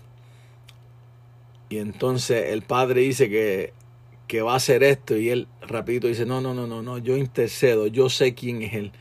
[1.69, 3.73] Y entonces el Padre dice que,
[4.27, 7.17] que va a hacer esto y Él rapidito dice, no, no, no, no, no, yo
[7.17, 8.91] intercedo, yo sé quién es Él.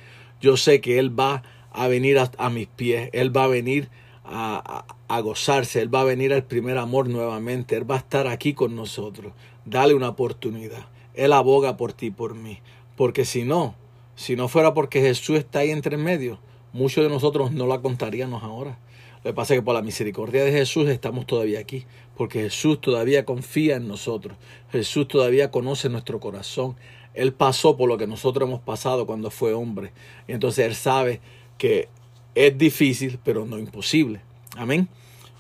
[0.41, 3.89] Yo sé que Él va a venir a, a mis pies, Él va a venir
[4.25, 7.99] a, a, a, gozarse, Él va a venir al primer amor nuevamente, Él va a
[7.99, 9.33] estar aquí con nosotros.
[9.65, 10.87] Dale una oportunidad.
[11.15, 12.61] Él aboga por ti, por mí.
[12.97, 13.75] Porque si no,
[14.15, 16.39] si no fuera porque Jesús está ahí entre medio,
[16.73, 18.79] muchos de nosotros no la contaríamos ahora.
[19.23, 21.85] Lo que pasa es que por la misericordia de Jesús estamos todavía aquí,
[22.17, 24.37] porque Jesús todavía confía en nosotros.
[24.73, 26.77] Jesús todavía conoce nuestro corazón.
[27.13, 29.93] Él pasó por lo que nosotros hemos pasado cuando fue hombre.
[30.27, 31.21] Y entonces Él sabe
[31.59, 31.89] que
[32.35, 34.23] es difícil, pero no imposible.
[34.57, 34.89] Amén.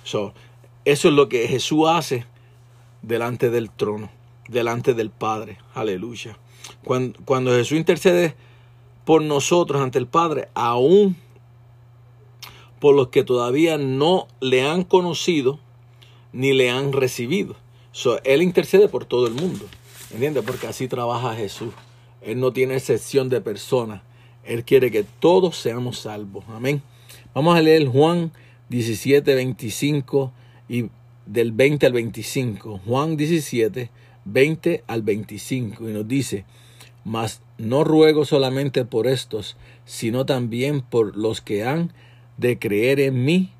[0.05, 0.35] So,
[0.85, 2.26] eso es lo que Jesús hace
[3.01, 4.11] delante del trono,
[4.49, 5.57] delante del Padre.
[5.72, 6.39] Aleluya.
[6.85, 8.35] Cuando, cuando Jesús intercede
[9.07, 11.16] por nosotros ante el Padre, aún
[12.81, 15.61] por los que todavía no le han conocido
[16.33, 17.55] ni le han recibido.
[17.93, 19.66] So, él intercede por todo el mundo.
[20.12, 20.43] ¿Entiendes?
[20.45, 21.72] Porque así trabaja Jesús.
[22.22, 24.03] Él no tiene excepción de personas.
[24.45, 26.45] Él quiere que todos seamos salvos.
[26.49, 26.83] Amén.
[27.35, 28.33] Vamos a leer Juan
[28.70, 30.33] 17, 25
[30.68, 30.87] y
[31.26, 32.81] del 20 al 25.
[32.85, 33.91] Juan 17,
[34.24, 35.89] 20 al 25.
[35.89, 36.45] Y nos dice,
[37.05, 41.93] mas no ruego solamente por estos, sino también por los que han
[42.41, 43.51] de creer en mí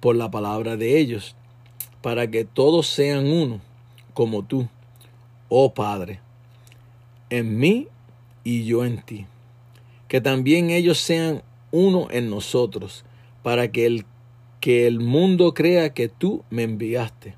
[0.00, 1.36] por la palabra de ellos,
[2.00, 3.60] para que todos sean uno,
[4.14, 4.66] como tú,
[5.50, 6.20] oh Padre,
[7.28, 7.88] en mí
[8.44, 9.26] y yo en ti.
[10.08, 13.04] Que también ellos sean uno en nosotros,
[13.42, 14.06] para que el,
[14.60, 17.34] que el mundo crea que tú me enviaste.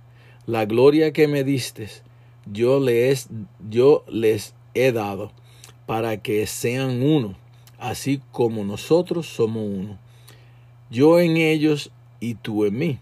[0.47, 1.89] La gloria que me diste,
[2.47, 3.29] yo les,
[3.68, 5.33] yo les he dado,
[5.87, 7.35] para que sean uno,
[7.79, 10.10] así como nosotros somos uno
[10.91, 12.99] yo en ellos y tú en mí,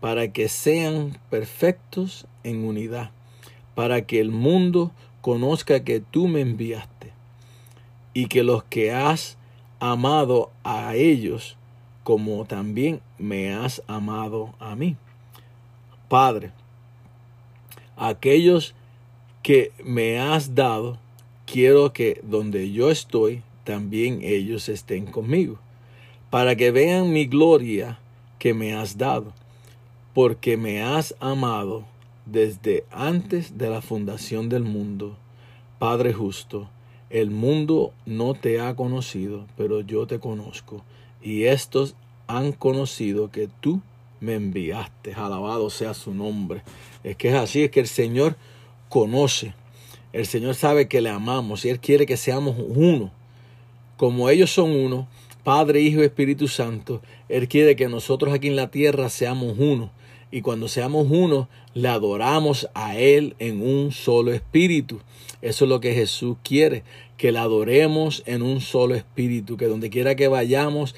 [0.00, 3.10] para que sean perfectos en unidad,
[3.74, 7.12] para que el mundo conozca que tú me enviaste
[8.12, 9.38] y que los que has
[9.80, 11.56] amado a ellos,
[12.04, 14.96] como también me has amado a mí.
[16.08, 16.52] Padre,
[17.96, 18.74] aquellos
[19.42, 20.98] que me has dado,
[21.46, 25.58] quiero que donde yo estoy, también ellos estén conmigo
[26.32, 27.98] para que vean mi gloria
[28.38, 29.34] que me has dado,
[30.14, 31.84] porque me has amado
[32.24, 35.18] desde antes de la fundación del mundo.
[35.78, 36.70] Padre justo,
[37.10, 40.82] el mundo no te ha conocido, pero yo te conozco,
[41.20, 41.96] y estos
[42.28, 43.82] han conocido que tú
[44.20, 45.12] me enviaste.
[45.12, 46.62] Alabado sea su nombre.
[47.04, 48.36] Es que es así, es que el Señor
[48.88, 49.52] conoce.
[50.14, 53.10] El Señor sabe que le amamos y Él quiere que seamos uno.
[53.98, 55.08] Como ellos son uno,
[55.44, 59.90] Padre, Hijo y Espíritu Santo, Él quiere que nosotros aquí en la tierra seamos uno.
[60.30, 65.00] Y cuando seamos uno, le adoramos a Él en un solo espíritu.
[65.42, 66.84] Eso es lo que Jesús quiere,
[67.16, 70.94] que le adoremos en un solo espíritu, que donde quiera que vayamos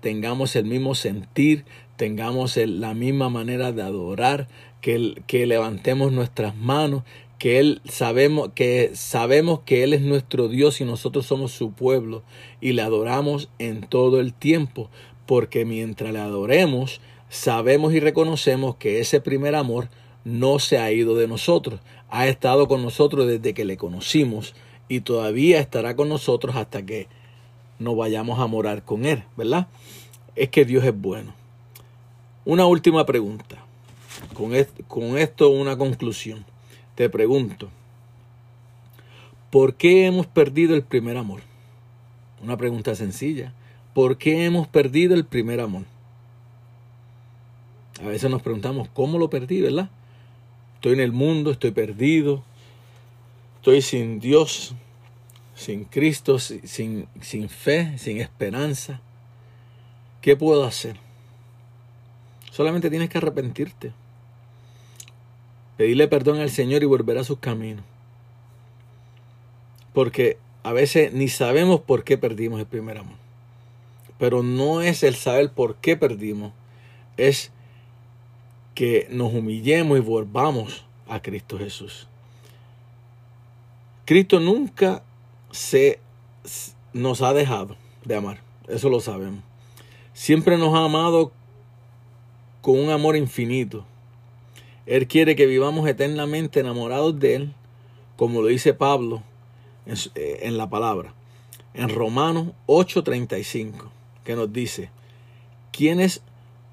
[0.00, 1.64] tengamos el mismo sentir,
[1.96, 4.48] tengamos la misma manera de adorar,
[4.80, 7.02] que levantemos nuestras manos,
[7.42, 12.22] que él sabemos que sabemos que él es nuestro Dios y nosotros somos su pueblo
[12.60, 14.90] y le adoramos en todo el tiempo,
[15.26, 19.88] porque mientras le adoremos sabemos y reconocemos que ese primer amor
[20.24, 21.80] no se ha ido de nosotros,
[22.10, 24.54] ha estado con nosotros desde que le conocimos
[24.88, 27.08] y todavía estará con nosotros hasta que
[27.80, 29.66] nos vayamos a morar con Él, ¿verdad?
[30.36, 31.34] Es que Dios es bueno.
[32.44, 33.56] Una última pregunta.
[34.32, 34.52] Con,
[34.86, 36.51] con esto una conclusión.
[36.94, 37.70] Te pregunto,
[39.50, 41.40] ¿por qué hemos perdido el primer amor?
[42.42, 43.54] Una pregunta sencilla.
[43.94, 45.84] ¿Por qué hemos perdido el primer amor?
[48.02, 49.90] A veces nos preguntamos, ¿cómo lo perdí, verdad?
[50.74, 52.42] Estoy en el mundo, estoy perdido,
[53.56, 54.74] estoy sin Dios,
[55.54, 59.00] sin Cristo, sin, sin fe, sin esperanza.
[60.20, 60.96] ¿Qué puedo hacer?
[62.50, 63.92] Solamente tienes que arrepentirte.
[65.76, 67.84] Pedirle perdón al Señor y volver a sus caminos.
[69.92, 73.16] Porque a veces ni sabemos por qué perdimos el primer amor.
[74.18, 76.52] Pero no es el saber por qué perdimos,
[77.16, 77.50] es
[78.74, 82.08] que nos humillemos y volvamos a Cristo Jesús.
[84.04, 85.02] Cristo nunca
[85.50, 85.98] se
[86.92, 89.42] nos ha dejado de amar, eso lo sabemos.
[90.12, 91.32] Siempre nos ha amado
[92.60, 93.84] con un amor infinito.
[94.86, 97.54] Él quiere que vivamos eternamente enamorados de Él,
[98.16, 99.22] como lo dice Pablo
[99.86, 101.14] en, eh, la palabra,
[101.74, 103.90] en Romanos 8:35,
[104.24, 104.90] que nos dice,
[105.70, 106.22] ¿quiénes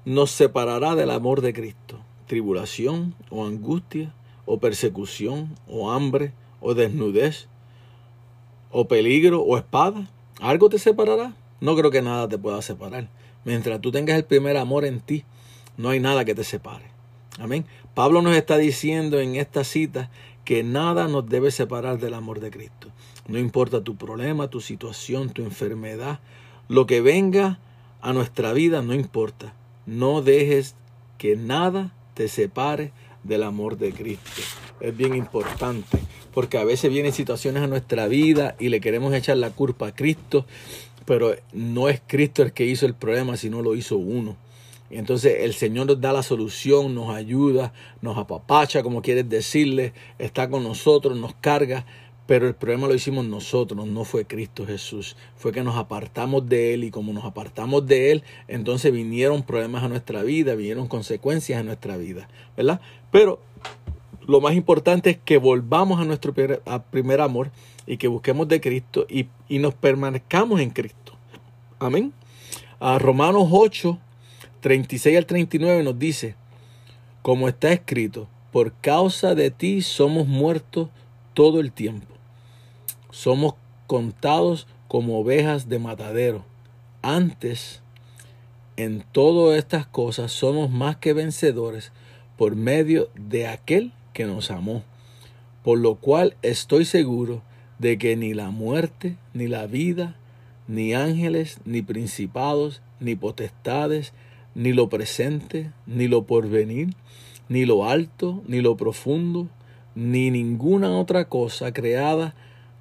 [0.04, 2.00] nos separará del amor de Cristo?
[2.26, 4.12] ¿Tribulación o angustia
[4.44, 7.48] o persecución o hambre o desnudez
[8.70, 10.08] o peligro o espada?
[10.40, 11.34] ¿Algo te separará?
[11.60, 13.08] No creo que nada te pueda separar.
[13.44, 15.24] Mientras tú tengas el primer amor en ti,
[15.76, 16.84] no hay nada que te separe.
[17.38, 17.64] Amén.
[18.00, 20.08] Pablo nos está diciendo en esta cita
[20.46, 22.88] que nada nos debe separar del amor de Cristo.
[23.28, 26.18] No importa tu problema, tu situación, tu enfermedad,
[26.66, 27.58] lo que venga
[28.00, 29.52] a nuestra vida, no importa.
[29.84, 30.76] No dejes
[31.18, 32.92] que nada te separe
[33.22, 34.40] del amor de Cristo.
[34.80, 35.98] Es bien importante,
[36.32, 39.94] porque a veces vienen situaciones a nuestra vida y le queremos echar la culpa a
[39.94, 40.46] Cristo,
[41.04, 44.38] pero no es Cristo el que hizo el problema, sino lo hizo uno.
[44.90, 47.72] Entonces el Señor nos da la solución, nos ayuda,
[48.02, 51.86] nos apapacha, como quieres decirle, está con nosotros, nos carga,
[52.26, 55.16] pero el problema lo hicimos nosotros, no fue Cristo Jesús.
[55.36, 59.82] Fue que nos apartamos de Él y como nos apartamos de Él, entonces vinieron problemas
[59.84, 62.80] a nuestra vida, vinieron consecuencias a nuestra vida, ¿verdad?
[63.10, 63.40] Pero
[64.26, 67.50] lo más importante es que volvamos a nuestro primer amor
[67.86, 71.14] y que busquemos de Cristo y, y nos permanezcamos en Cristo.
[71.80, 72.12] Amén.
[72.78, 73.98] A Romanos 8,
[74.60, 76.36] 36 al 39 nos dice,
[77.22, 80.88] como está escrito, por causa de ti somos muertos
[81.34, 82.20] todo el tiempo
[83.10, 83.54] somos
[83.86, 86.44] contados como ovejas de matadero.
[87.02, 87.82] Antes,
[88.76, 91.92] en todas estas cosas somos más que vencedores
[92.36, 94.82] por medio de aquel que nos amó.
[95.62, 97.42] Por lo cual estoy seguro
[97.78, 100.16] de que ni la muerte, ni la vida,
[100.66, 104.12] ni ángeles, ni principados, ni potestades,
[104.54, 106.94] ni lo presente, ni lo porvenir,
[107.48, 109.48] ni lo alto, ni lo profundo,
[109.94, 112.34] ni ninguna otra cosa creada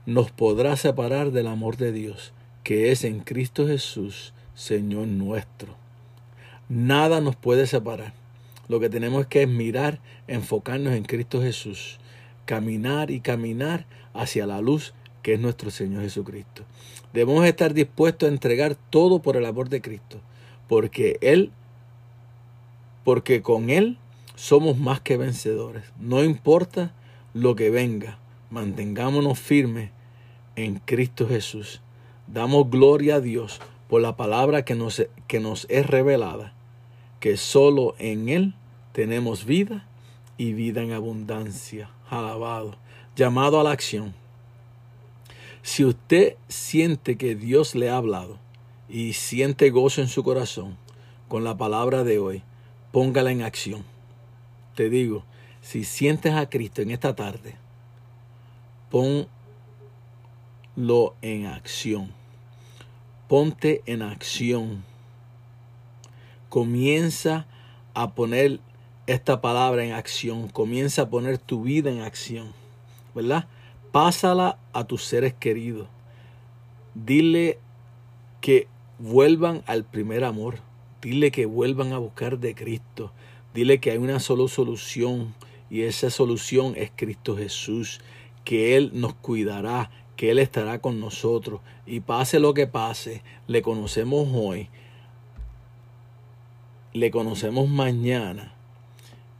[0.05, 5.75] nos podrá separar del amor de Dios, que es en Cristo Jesús, Señor nuestro.
[6.67, 8.13] Nada nos puede separar.
[8.67, 11.99] Lo que tenemos que es mirar, enfocarnos en Cristo Jesús,
[12.45, 14.93] caminar y caminar hacia la luz
[15.23, 16.63] que es nuestro Señor Jesucristo.
[17.13, 20.19] Debemos estar dispuestos a entregar todo por el amor de Cristo,
[20.67, 21.51] porque Él,
[23.03, 23.97] porque con Él
[24.35, 25.83] somos más que vencedores.
[25.99, 26.93] No importa
[27.33, 28.19] lo que venga,
[28.49, 29.91] mantengámonos firmes
[30.55, 31.81] en Cristo Jesús.
[32.27, 36.53] Damos gloria a Dios por la palabra que nos, que nos es revelada,
[37.19, 38.53] que solo en Él
[38.91, 39.87] tenemos vida
[40.37, 41.89] y vida en abundancia.
[42.09, 42.75] Alabado,
[43.15, 44.13] llamado a la acción.
[45.61, 48.39] Si usted siente que Dios le ha hablado
[48.87, 50.77] y siente gozo en su corazón
[51.27, 52.43] con la palabra de hoy,
[52.91, 53.83] póngala en acción.
[54.75, 55.25] Te digo,
[55.61, 57.55] si sientes a Cristo en esta tarde,
[58.89, 59.27] pon
[60.75, 62.13] lo en acción.
[63.27, 64.83] ponte en acción.
[66.49, 67.45] Comienza
[67.93, 68.59] a poner
[69.05, 70.47] esta palabra en acción.
[70.47, 72.53] Comienza a poner tu vida en acción.
[73.13, 73.47] ¿Verdad?
[73.91, 75.87] Pásala a tus seres queridos.
[76.95, 77.59] Dile
[78.41, 78.67] que
[78.97, 80.59] vuelvan al primer amor.
[81.01, 83.11] Dile que vuelvan a buscar de Cristo.
[83.53, 85.33] Dile que hay una sola solución
[85.69, 88.01] y esa solución es Cristo Jesús,
[88.43, 93.61] que Él nos cuidará, que Él estará con nosotros y pase lo que pase, le
[93.61, 94.69] conocemos hoy,
[96.93, 98.55] le conocemos mañana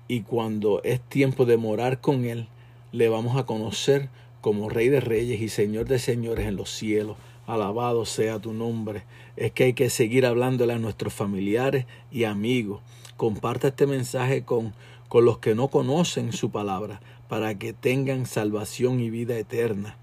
[0.07, 2.47] y cuando es tiempo de morar con Él,
[2.91, 4.09] le vamos a conocer
[4.41, 7.17] como Rey de Reyes y Señor de Señores en los cielos.
[7.45, 9.03] Alabado sea tu nombre.
[9.39, 12.81] Es que hay que seguir hablándole a nuestros familiares y amigos.
[13.15, 14.73] Comparta este mensaje con,
[15.07, 19.95] con los que no conocen su palabra para que tengan salvación y vida eterna.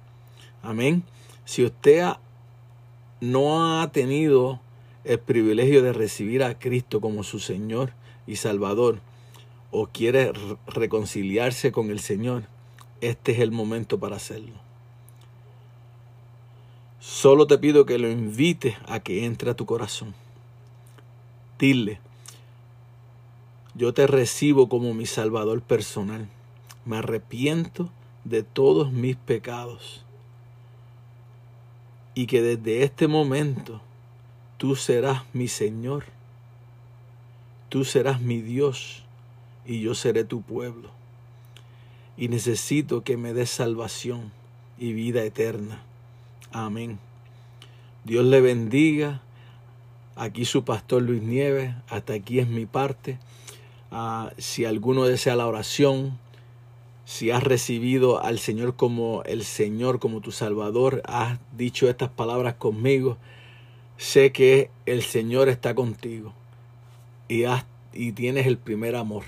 [0.62, 1.03] Amén.
[1.45, 2.14] Si usted
[3.20, 4.59] no ha tenido
[5.05, 7.93] el privilegio de recibir a Cristo como su Señor
[8.26, 9.01] y Salvador,
[9.70, 10.32] o quiere
[10.66, 12.45] reconciliarse con el Señor,
[13.03, 14.65] este es el momento para hacerlo.
[17.09, 20.12] Solo te pido que lo invites a que entre a tu corazón.
[21.57, 22.00] Dile,
[23.76, 26.28] yo te recibo como mi Salvador personal.
[26.84, 27.90] Me arrepiento
[28.24, 30.04] de todos mis pecados
[32.16, 33.80] y que desde este momento
[34.57, 36.07] tú serás mi Señor,
[37.68, 39.04] tú serás mi Dios
[39.64, 40.90] y yo seré tu pueblo.
[42.16, 44.32] Y necesito que me des salvación
[44.76, 45.84] y vida eterna.
[46.53, 46.99] Amén.
[48.05, 49.22] Dios le bendiga.
[50.14, 51.74] Aquí su pastor Luis Nieves.
[51.88, 53.18] Hasta aquí es mi parte.
[53.90, 56.18] Ah, si alguno desea la oración,
[57.05, 62.55] si has recibido al Señor como el Señor, como tu Salvador, has dicho estas palabras
[62.55, 63.16] conmigo,
[63.97, 66.32] sé que el Señor está contigo
[67.28, 69.22] y, has, y tienes el primer amor.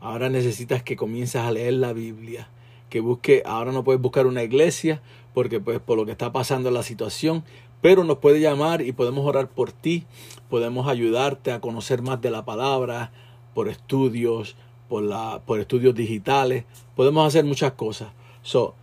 [0.00, 2.48] Ahora necesitas que comiences a leer la Biblia,
[2.88, 5.00] que busque, ahora no puedes buscar una iglesia
[5.34, 7.44] porque pues por lo que está pasando en la situación,
[7.80, 10.04] pero nos puede llamar y podemos orar por ti,
[10.48, 13.10] podemos ayudarte a conocer más de la palabra,
[13.54, 14.56] por estudios,
[14.88, 16.64] por, la, por estudios digitales,
[16.96, 18.08] podemos hacer muchas cosas.
[18.42, 18.74] So,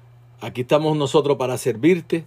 [0.42, 2.26] aquí estamos nosotros para servirte.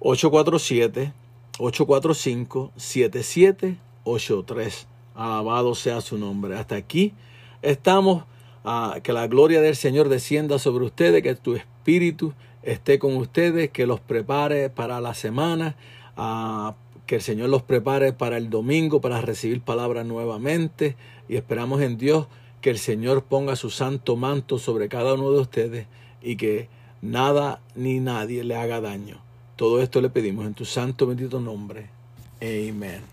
[0.00, 1.12] 847
[1.58, 4.86] 845 7783.
[5.14, 6.56] Alabado sea su nombre.
[6.56, 7.12] Hasta aquí
[7.60, 8.24] estamos.
[8.64, 12.32] Ah, que la gloria del Señor descienda sobre ustedes, que tu espíritu
[12.62, 15.76] esté con ustedes, que los prepare para la semana,
[16.16, 16.74] ah,
[17.06, 20.96] que el Señor los prepare para el domingo, para recibir palabra nuevamente.
[21.28, 22.26] Y esperamos en Dios
[22.60, 25.86] que el Señor ponga su santo manto sobre cada uno de ustedes
[26.22, 26.68] y que
[27.00, 29.20] nada ni nadie le haga daño.
[29.56, 31.90] Todo esto le pedimos en tu santo bendito nombre.
[32.40, 33.11] Amén.